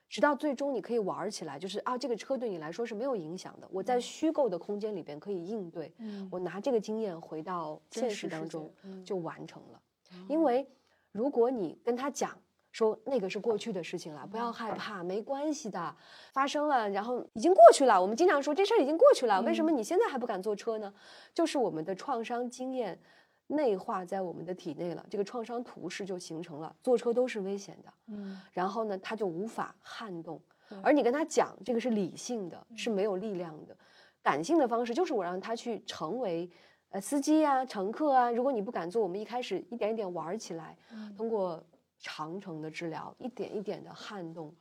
[0.09, 5.93] 直到最终你可以玩起来，就是啊，这个车对你来说是没有影响的，我在虚构的空间里边可以应对，
[6.31, 9.05] 我拿这个经验回到现实当中嗯。
[9.05, 9.83] 就完成了，
[10.29, 10.67] 因为。
[11.15, 12.37] 如果你跟他讲
[12.73, 15.97] 说那个是过去的事情了，不要害怕，没关系的，
[16.33, 18.03] 发生了，然后已经过去了。
[18.03, 20.93] 我们经常说这事儿已经过去了，为什么你现在还不敢坐车呢？
[21.33, 22.99] 就是我们的创伤经验
[23.47, 27.95] 内化在我们的体内了，这个创伤图式就形成了，坐车都是危险的。
[28.09, 30.43] 嗯，然后呢，他就无法撼动。
[30.83, 33.77] 而你跟他讲这个是理性的，是没有力量的，
[34.21, 36.51] 感性的方式就是我让他去成为。
[36.95, 40.77] 呃，司机啊，乘客啊，如果你不敢做，我们一开始一点一点玩起来，
[41.17, 41.61] 通过
[41.99, 44.55] 长城的治疗，一点一点的撼动。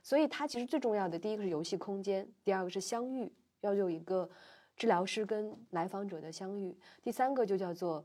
[0.00, 3.28] 所以它其实最重要的，第一个是游戏空间，第二个是相遇，
[3.60, 4.30] 要有一个
[4.76, 8.04] 治疗师跟来访者的相遇，第三个就叫做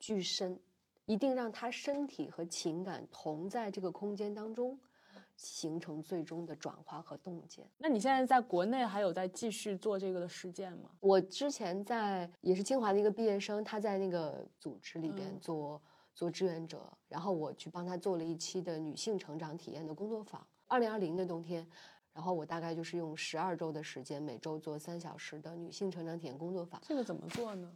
[0.00, 0.58] 具身，
[1.06, 4.76] 一定让他身体和情感同在这个空间当中。
[5.36, 7.68] 形成最终的转化和洞见。
[7.78, 10.90] 那你现在在国内还有在继续做这个的实践吗？
[11.00, 15.82] 我之前在也是清华的一个毕业生，他在那个组织里边嗯做、
[16.14, 20.46] 做志愿者，然后我去帮他做了一期的女性成长体验的工作坊。
[20.66, 21.66] 二零二零的冬天，
[22.12, 26.80] 然后我大概就是用十二周的时间，每周做三小时的女性成长体验工作坊。
[26.84, 27.70] 这个怎么做呢？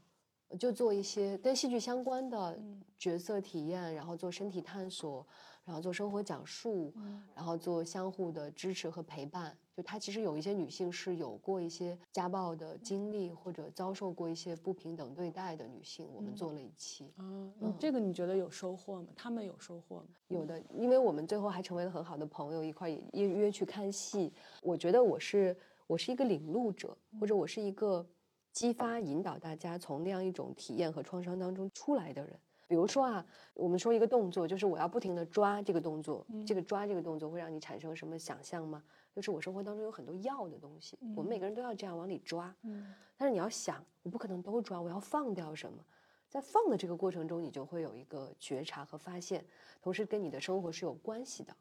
[0.58, 5.26] 就做一些跟戏剧相关的嗯角色体验，然后做身体探索，
[5.68, 6.90] 然后做生活讲述，
[7.34, 9.54] 然后做相互的支持和陪伴。
[9.76, 17.12] 就她其实有一些女性是有过一些家暴的经历，或者遭受过一些不平等对待的女性，我们做了一期。
[17.18, 19.08] 嗯，嗯这个你觉得有收获吗？
[19.14, 20.06] 他们有收获吗？
[20.28, 24.32] 有的，因为我们最后还成为了很好的朋友，一块也约约去看戏。
[24.62, 25.54] 我觉得我是
[25.86, 28.06] 我是一个领路者，或者我是一个
[28.52, 32.34] 激发引导大家从那样一种体验和创伤当中出来的人。
[32.68, 38.84] 比如说啊，我们说一个动作，就是我要不停的抓这个动作，这个抓这个动作会让你产生什么想象吗？
[39.14, 42.54] 就是我生活当中有很多要的东西，我们每个人都要这样往里抓。
[42.62, 45.82] 嗯，但是你要想，我不可能都抓，我要放掉什么？
[46.28, 49.42] 在放的这个过程中，你就会有一个觉察和发现，
[49.80, 51.56] 同时跟你的生活是有关系的。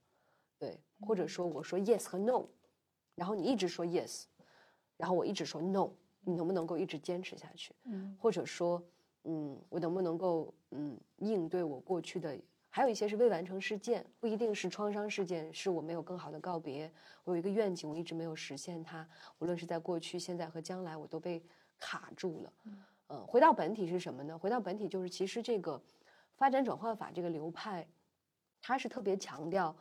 [0.59, 2.45] 对，或者说我说 yes 和 no，
[3.15, 4.25] 然后你一直说 yes，
[4.97, 5.89] 然后我一直说 no，
[6.19, 7.73] 你能不能够一直坚持下去？
[7.85, 8.83] 嗯，或者说。
[9.29, 12.37] 嗯，我能不能够嗯应对我过去的？
[12.69, 16.91] 还有一些是未完成事件，不一定是创伤事件，是我没有更好的告别。
[17.23, 19.07] 我有一个愿景，我一直没有实现它。
[19.39, 21.43] 无论是在过去、现在和将来，我都被
[21.77, 22.53] 卡住了。
[23.09, 24.37] 嗯，回到本体是什么呢？
[24.37, 25.81] 回到本体就是，其实这个
[26.35, 27.87] 发展转换法这个流派，
[28.61, 29.75] 它是特别强调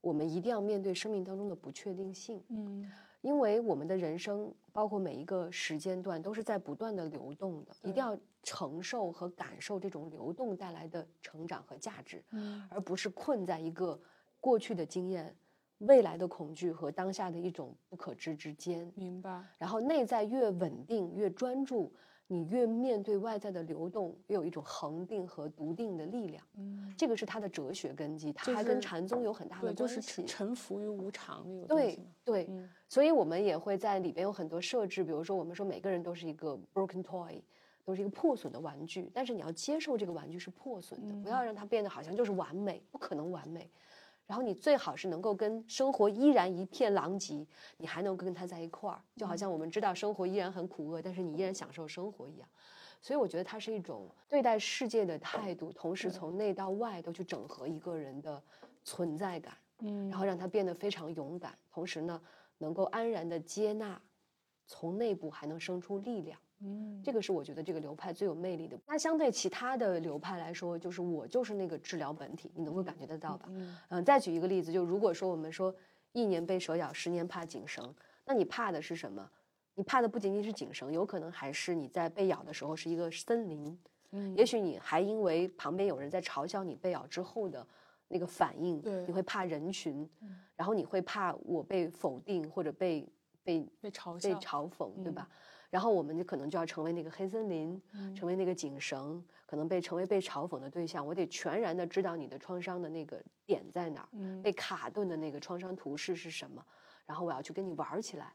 [0.00, 2.42] 我们一定要面对生命当中的不确定性。
[2.48, 2.90] 嗯。
[3.22, 8.14] 因为我们的人生，包括每一个时间段，都是在不断的流动的，一定要
[8.44, 12.22] 承受和感受这种流动带来的成长和价值，
[12.70, 14.00] 而不是困在一个
[14.38, 15.34] 过去的经验、
[15.78, 18.92] 未来的恐惧和当下的一种不可知之间。
[18.94, 19.42] 明白。
[19.58, 21.92] 然后内在越稳定、越专注。
[22.26, 26.42] 你越面对外在的流动，越有一种恒定和笃定的力量。
[26.56, 29.76] 嗯，这个是他的哲学根基，他还跟禅宗有很大的关系。
[29.76, 32.48] 就是臣服于无常那个对对，
[32.88, 37.42] 所以我们也会在里边有很多设置，比如说我们说每个人都是一个 broken toy，
[37.84, 43.70] 都是一个破损的玩具，但是你要接受这个玩具是破损的，不要让它变得好像就是完美，不可能完美。
[44.26, 52.48] 然后你最好是能够跟生活依然一片狼藉，你还能跟他在一块儿，就好像我们知道生活依然很苦厄，但是你依然享受生活一样。
[53.02, 58.42] 所以我觉得它是一种对待世界的态度，同时从内到外都去整合一个人的
[58.82, 62.18] 存在感，嗯，然后让他变得非常勇敢，同时呢，
[62.56, 64.00] 能够安然的接纳，
[64.66, 66.40] 从内部还能生出力量。
[66.60, 68.78] 嗯，这个是我觉得这个流派最有魅力的。
[68.86, 73.48] 那相对其他的流派来说，就是我就是那个治疗本体，你能够感觉得到吧？
[73.88, 75.74] 嗯，再举一个例子，就如果说我们说
[76.12, 77.94] 一年被蛇咬，十年怕井绳，
[78.24, 79.28] 那你怕的是什么？
[79.74, 83.78] 你怕的不仅仅是井绳，有可能还是你在被咬的时候是一个森林。
[84.12, 87.66] 嗯，也许你还因为旁边有人在嘲笑你被咬之后的
[88.06, 90.08] 那个反应，对，你会怕人群，
[90.54, 93.04] 然后你会怕我被否定或者被
[93.42, 95.28] 被被嘲笑、被嘲讽，对吧？
[95.74, 97.82] 然后我们就可能就要成为那个黑森林，
[98.14, 101.04] 成为那个井绳，可能被成为被嘲讽的对象。
[101.04, 106.64] 我得全然的知道你的创伤的那个点在哪儿，被卡顿的那个创伤图式是什么，
[107.04, 108.32] 然后我要去跟你玩起来。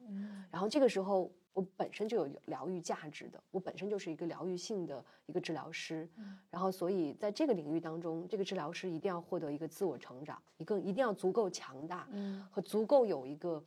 [0.52, 6.10] 然后这个时候我本身就有疗愈价值的，我本身就是一个疗愈性的一个治疗师。
[6.50, 12.06] 然后所以在这个领域当中，这个治疗师一定要获得一个自我成长，一个一定要足够强大，
[12.52, 13.64] 和足够有一个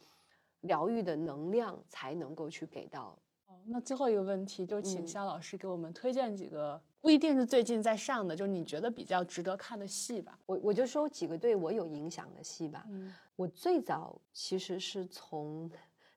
[0.60, 3.18] 疗愈的能量，才能够去给到。
[3.66, 10.38] 那最后一个问题，就请肖老师给我们推荐几个，不一定是最近在上的，就是你觉得比较值得看的戏吧。
[10.46, 12.84] 我我就说几个对我有影响的戏吧。
[12.88, 15.70] 嗯，我最早其实是从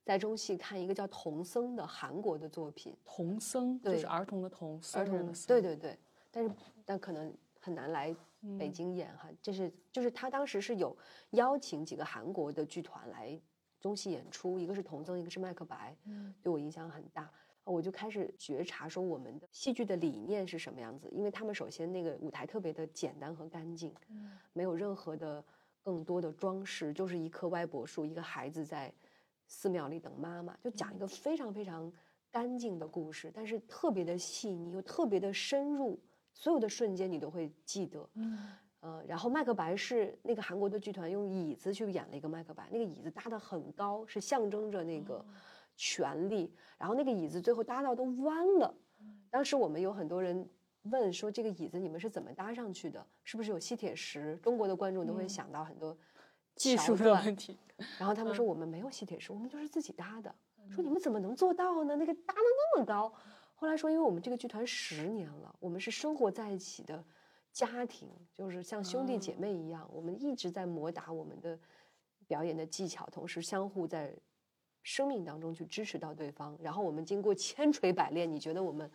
[0.03, 5.97] 在中戏看一个叫《童僧》的韩国的作品，《童僧》就是儿童的童，儿童的僧对对对，
[6.31, 6.51] 但是
[6.83, 8.15] 但可能很难来
[8.57, 9.29] 北京演哈。
[9.41, 10.95] 这是就是他当时是有
[11.31, 13.39] 邀请几个韩国的剧团来。
[13.85, 17.31] 中戏演出，一个是童僧，一个是麦克白，嗯，对我影响很大。
[17.63, 21.07] 我就开始觉察说，我们的戏剧的理念是什么样子？
[21.11, 25.43] 因为他们首先那个舞台特别的简单和干净，嗯，没有任何的
[25.83, 28.91] 更多的装饰，就是一棵歪柏树，一个孩子在
[29.45, 31.93] 寺庙里等妈妈，就讲一个非常非常
[32.31, 35.99] 干净的故事，但是特别的细腻又特别的深入，
[36.33, 38.49] 所有的瞬间你都会记得，嗯。
[38.85, 45.25] 呃，然后麦克白是那个韩国的剧团用椅子去演了一个麦克白，那个椅子搭得很高，是象征着那个
[45.75, 46.53] 权力。
[46.77, 48.71] 然后那个椅子最后搭到都弯了。
[49.31, 50.47] 当时我们有很多人
[50.83, 53.03] 问说，这个椅子你们是怎么搭上去的？
[53.23, 54.37] 是不是有吸铁石？
[54.43, 55.97] 中国的观众都会想到很多
[56.53, 57.57] 技术的问题。
[57.97, 60.31] 然后他们说我们没有吸铁石，我们就是自己搭的。
[60.69, 61.95] 说你们怎么能做到呢？
[61.95, 63.11] 那个搭的那么高。
[63.55, 67.03] 后来说，因为我们这个剧团十年了，我们是生活在一起的。
[67.55, 71.57] 家庭就是像兄弟姐妹一样，我们一直在磨打我们的
[72.27, 74.13] 表演的技巧，同时相互在
[74.83, 76.57] 生命当中去支持到对方。
[76.61, 78.91] 然后我们经过千锤百炼，你觉得我们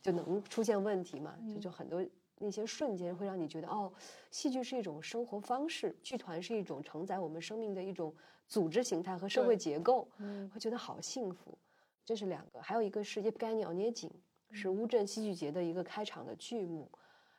[0.00, 1.36] 就能出现问题吗？
[1.52, 2.06] 就就很多
[2.38, 3.92] 那些瞬间，会让你觉得哦，
[4.30, 8.14] 戏剧是一种生活方式，剧团是一种承载我们生命的一种
[8.46, 11.58] 组织形态和社会结构，嗯会觉得好幸福。
[12.04, 14.08] 这是两个，还有一个是《叶不该鸟捏紧》，
[14.54, 16.88] 是乌镇戏剧节的一个开场的剧目，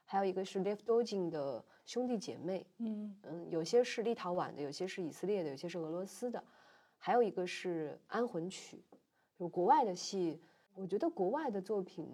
[0.06, 3.16] 还有一个是 Lev Dojin 的兄弟姐妹，嗯。
[3.24, 6.42] 嗯，有些是立陶宛的，有些是以色列的，有些是俄罗斯的，
[6.98, 8.78] 还有一个是《安魂曲》，
[9.38, 10.40] 就国外的戏，
[10.76, 12.08] 我觉得国外的作品，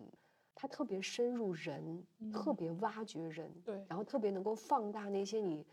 [0.55, 3.83] 它特别深入人，特别挖掘人，对。
[3.87, 5.65] 然后特别能够放大那些你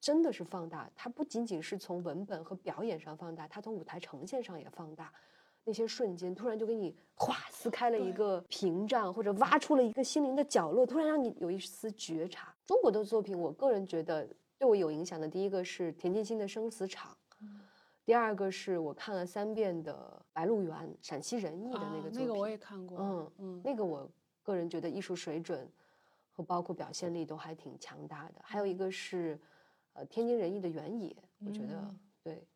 [0.00, 5.12] 真的是放大，它不仅仅是从文本和表演上放大，它从舞台呈现上也放大。
[5.68, 12.54] 那些瞬间，突然就给你哗撕开了一个屏障，或者挖出了一个心灵的角落，突然让你有一丝觉察。
[12.64, 17.14] 中国的作品，我个人觉得对我有影响的，第一个是田沁鑫的《生死场》，
[18.06, 19.92] 第二个是我看了三遍的
[20.32, 22.20] 《白鹿原》，陕西人艺的那个作品。
[22.20, 24.10] 啊那个我也看过，嗯嗯那个我
[24.42, 25.70] 个人觉得艺术水准
[26.30, 28.36] 和包括表现力都还挺强大的。
[28.42, 29.38] 还有一个是
[29.92, 31.14] 呃天津人艺的原野，
[31.44, 32.46] 我觉得、嗯对，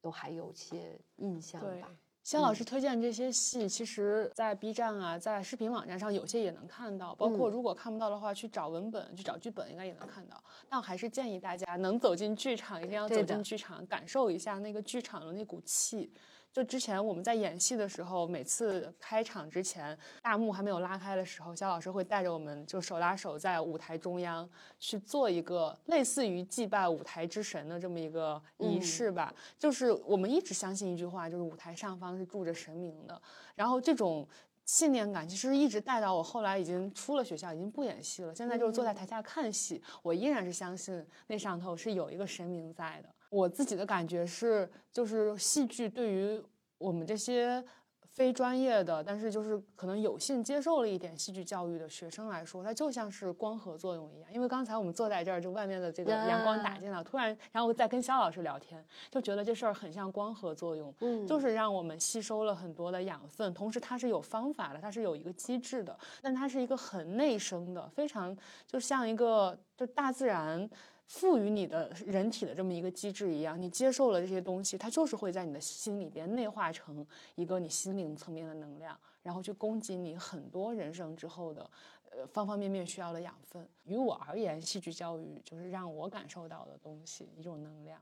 [0.00, 1.90] 都还有些印象对吧。。
[2.22, 7.14] 肖老师推荐这些戏，其实，在 B 站啊，在视频网站上有些也能看到。
[7.14, 10.42] 包括嗯如果看不到的话，去找文本、去找剧本，应该也能看到。
[10.68, 16.12] 但我还是建议大家能走进剧场，一定要走进剧场，感受一下那个剧场的那股气。
[16.52, 24.48] 就之前我们在演戏的时候，每次开场之前，大幕还没有拉开的时候，肖老师会带着我们就手拉手在舞台中央
[24.80, 29.32] 去做一个类似于祭拜舞台之神的这么一个仪嗯式吧。
[29.58, 33.20] 就是我们一直相信一句话，就是舞台上方是住着神明的。
[33.54, 34.26] 然后这种
[34.64, 38.34] 信念感其实一直带到我后来已经出了学校，已经不演戏了。
[38.34, 43.08] 现在就是坐在台下看戏，我依然是相信那上头是有一个神明在的。
[43.30, 46.42] 我自己的感觉是，就是戏剧对于
[46.78, 47.62] 我们这些
[48.06, 54.32] 非专业的，但是就是可能有幸接受了一点戏剧教育的学生来说，它就像是光合作用一样。
[54.32, 70.68] 因为刚才我们坐在这儿，就外面的这个阳光打进来，突然，然后再跟肖老师聊天，就觉得这事儿很像光合作用，嗯就是让我们吸收了很多的养分，同时它是有方法的，它是有一个机制的，但它是一个很内生的，非常就像一个就大自然。
[71.08, 77.04] 赋予你的人体的这么一个机制一样，你接受了这些东西，它就是会在你的心里边内化成
[77.34, 81.70] 一个你心灵层面的能量，然后去供给你很多人生之后的，
[82.10, 83.66] 呃方方面面需要的养分。
[83.84, 87.98] 于我而言，戏剧教育就是让我感受到的东西，一种能量。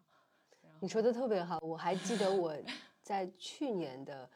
[0.81, 2.53] 你说的特别好，我还记得我
[3.01, 4.29] 在去年的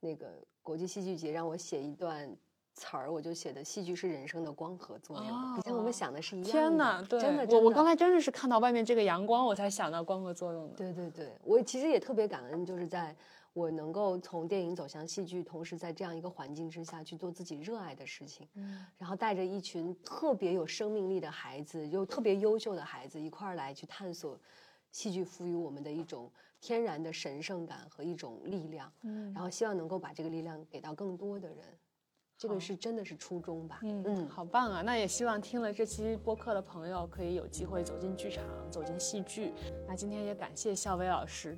[0.00, 2.34] 那个国际戏剧节让我写一段
[2.74, 6.52] 词儿，我就写的戏剧是人生的光合作用，你像我哦们想的是一样的。
[6.52, 10.74] 天哪，对，真的，我真的我刚才真的是看到外面这个阳光，我才想到光合作用的。
[10.74, 13.14] 对对对，我其实也特别感恩，就是在
[13.52, 24.36] 我能够从电影走向戏剧，同时在这样一个环境之下去做自己热爱的事情，嗯然后带着一群特别有生命力的孩子，又特别优秀的孩子一块儿来去探索
[24.90, 26.28] 戏剧赋予我们的一种
[26.60, 31.58] 天然的神圣感和一种力量，嗯然后希望能够把这个力量给到更多的人，
[32.44, 33.80] 这个是真的是初衷吧？
[33.84, 34.82] 嗯嗯，好棒啊！
[34.82, 39.54] 那也希望听了这期播客的朋友可以有机会走进剧场，走进戏剧。
[39.88, 41.56] 那今天也感谢肖薇老师。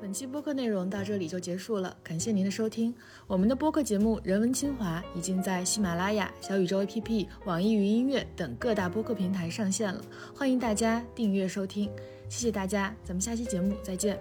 [0.00, 2.92] 本期播客内容到这里就结束了，感谢您的收听。
[3.28, 10.02] 我们的播客节目《人文清华》已经在喜马拉雅、小宇宙 APP、网易云音乐等各大播客平台上线了，
[10.34, 11.88] 欢迎大家订阅收听。
[12.28, 14.18] 谢谢大家，咱们下期节目再见。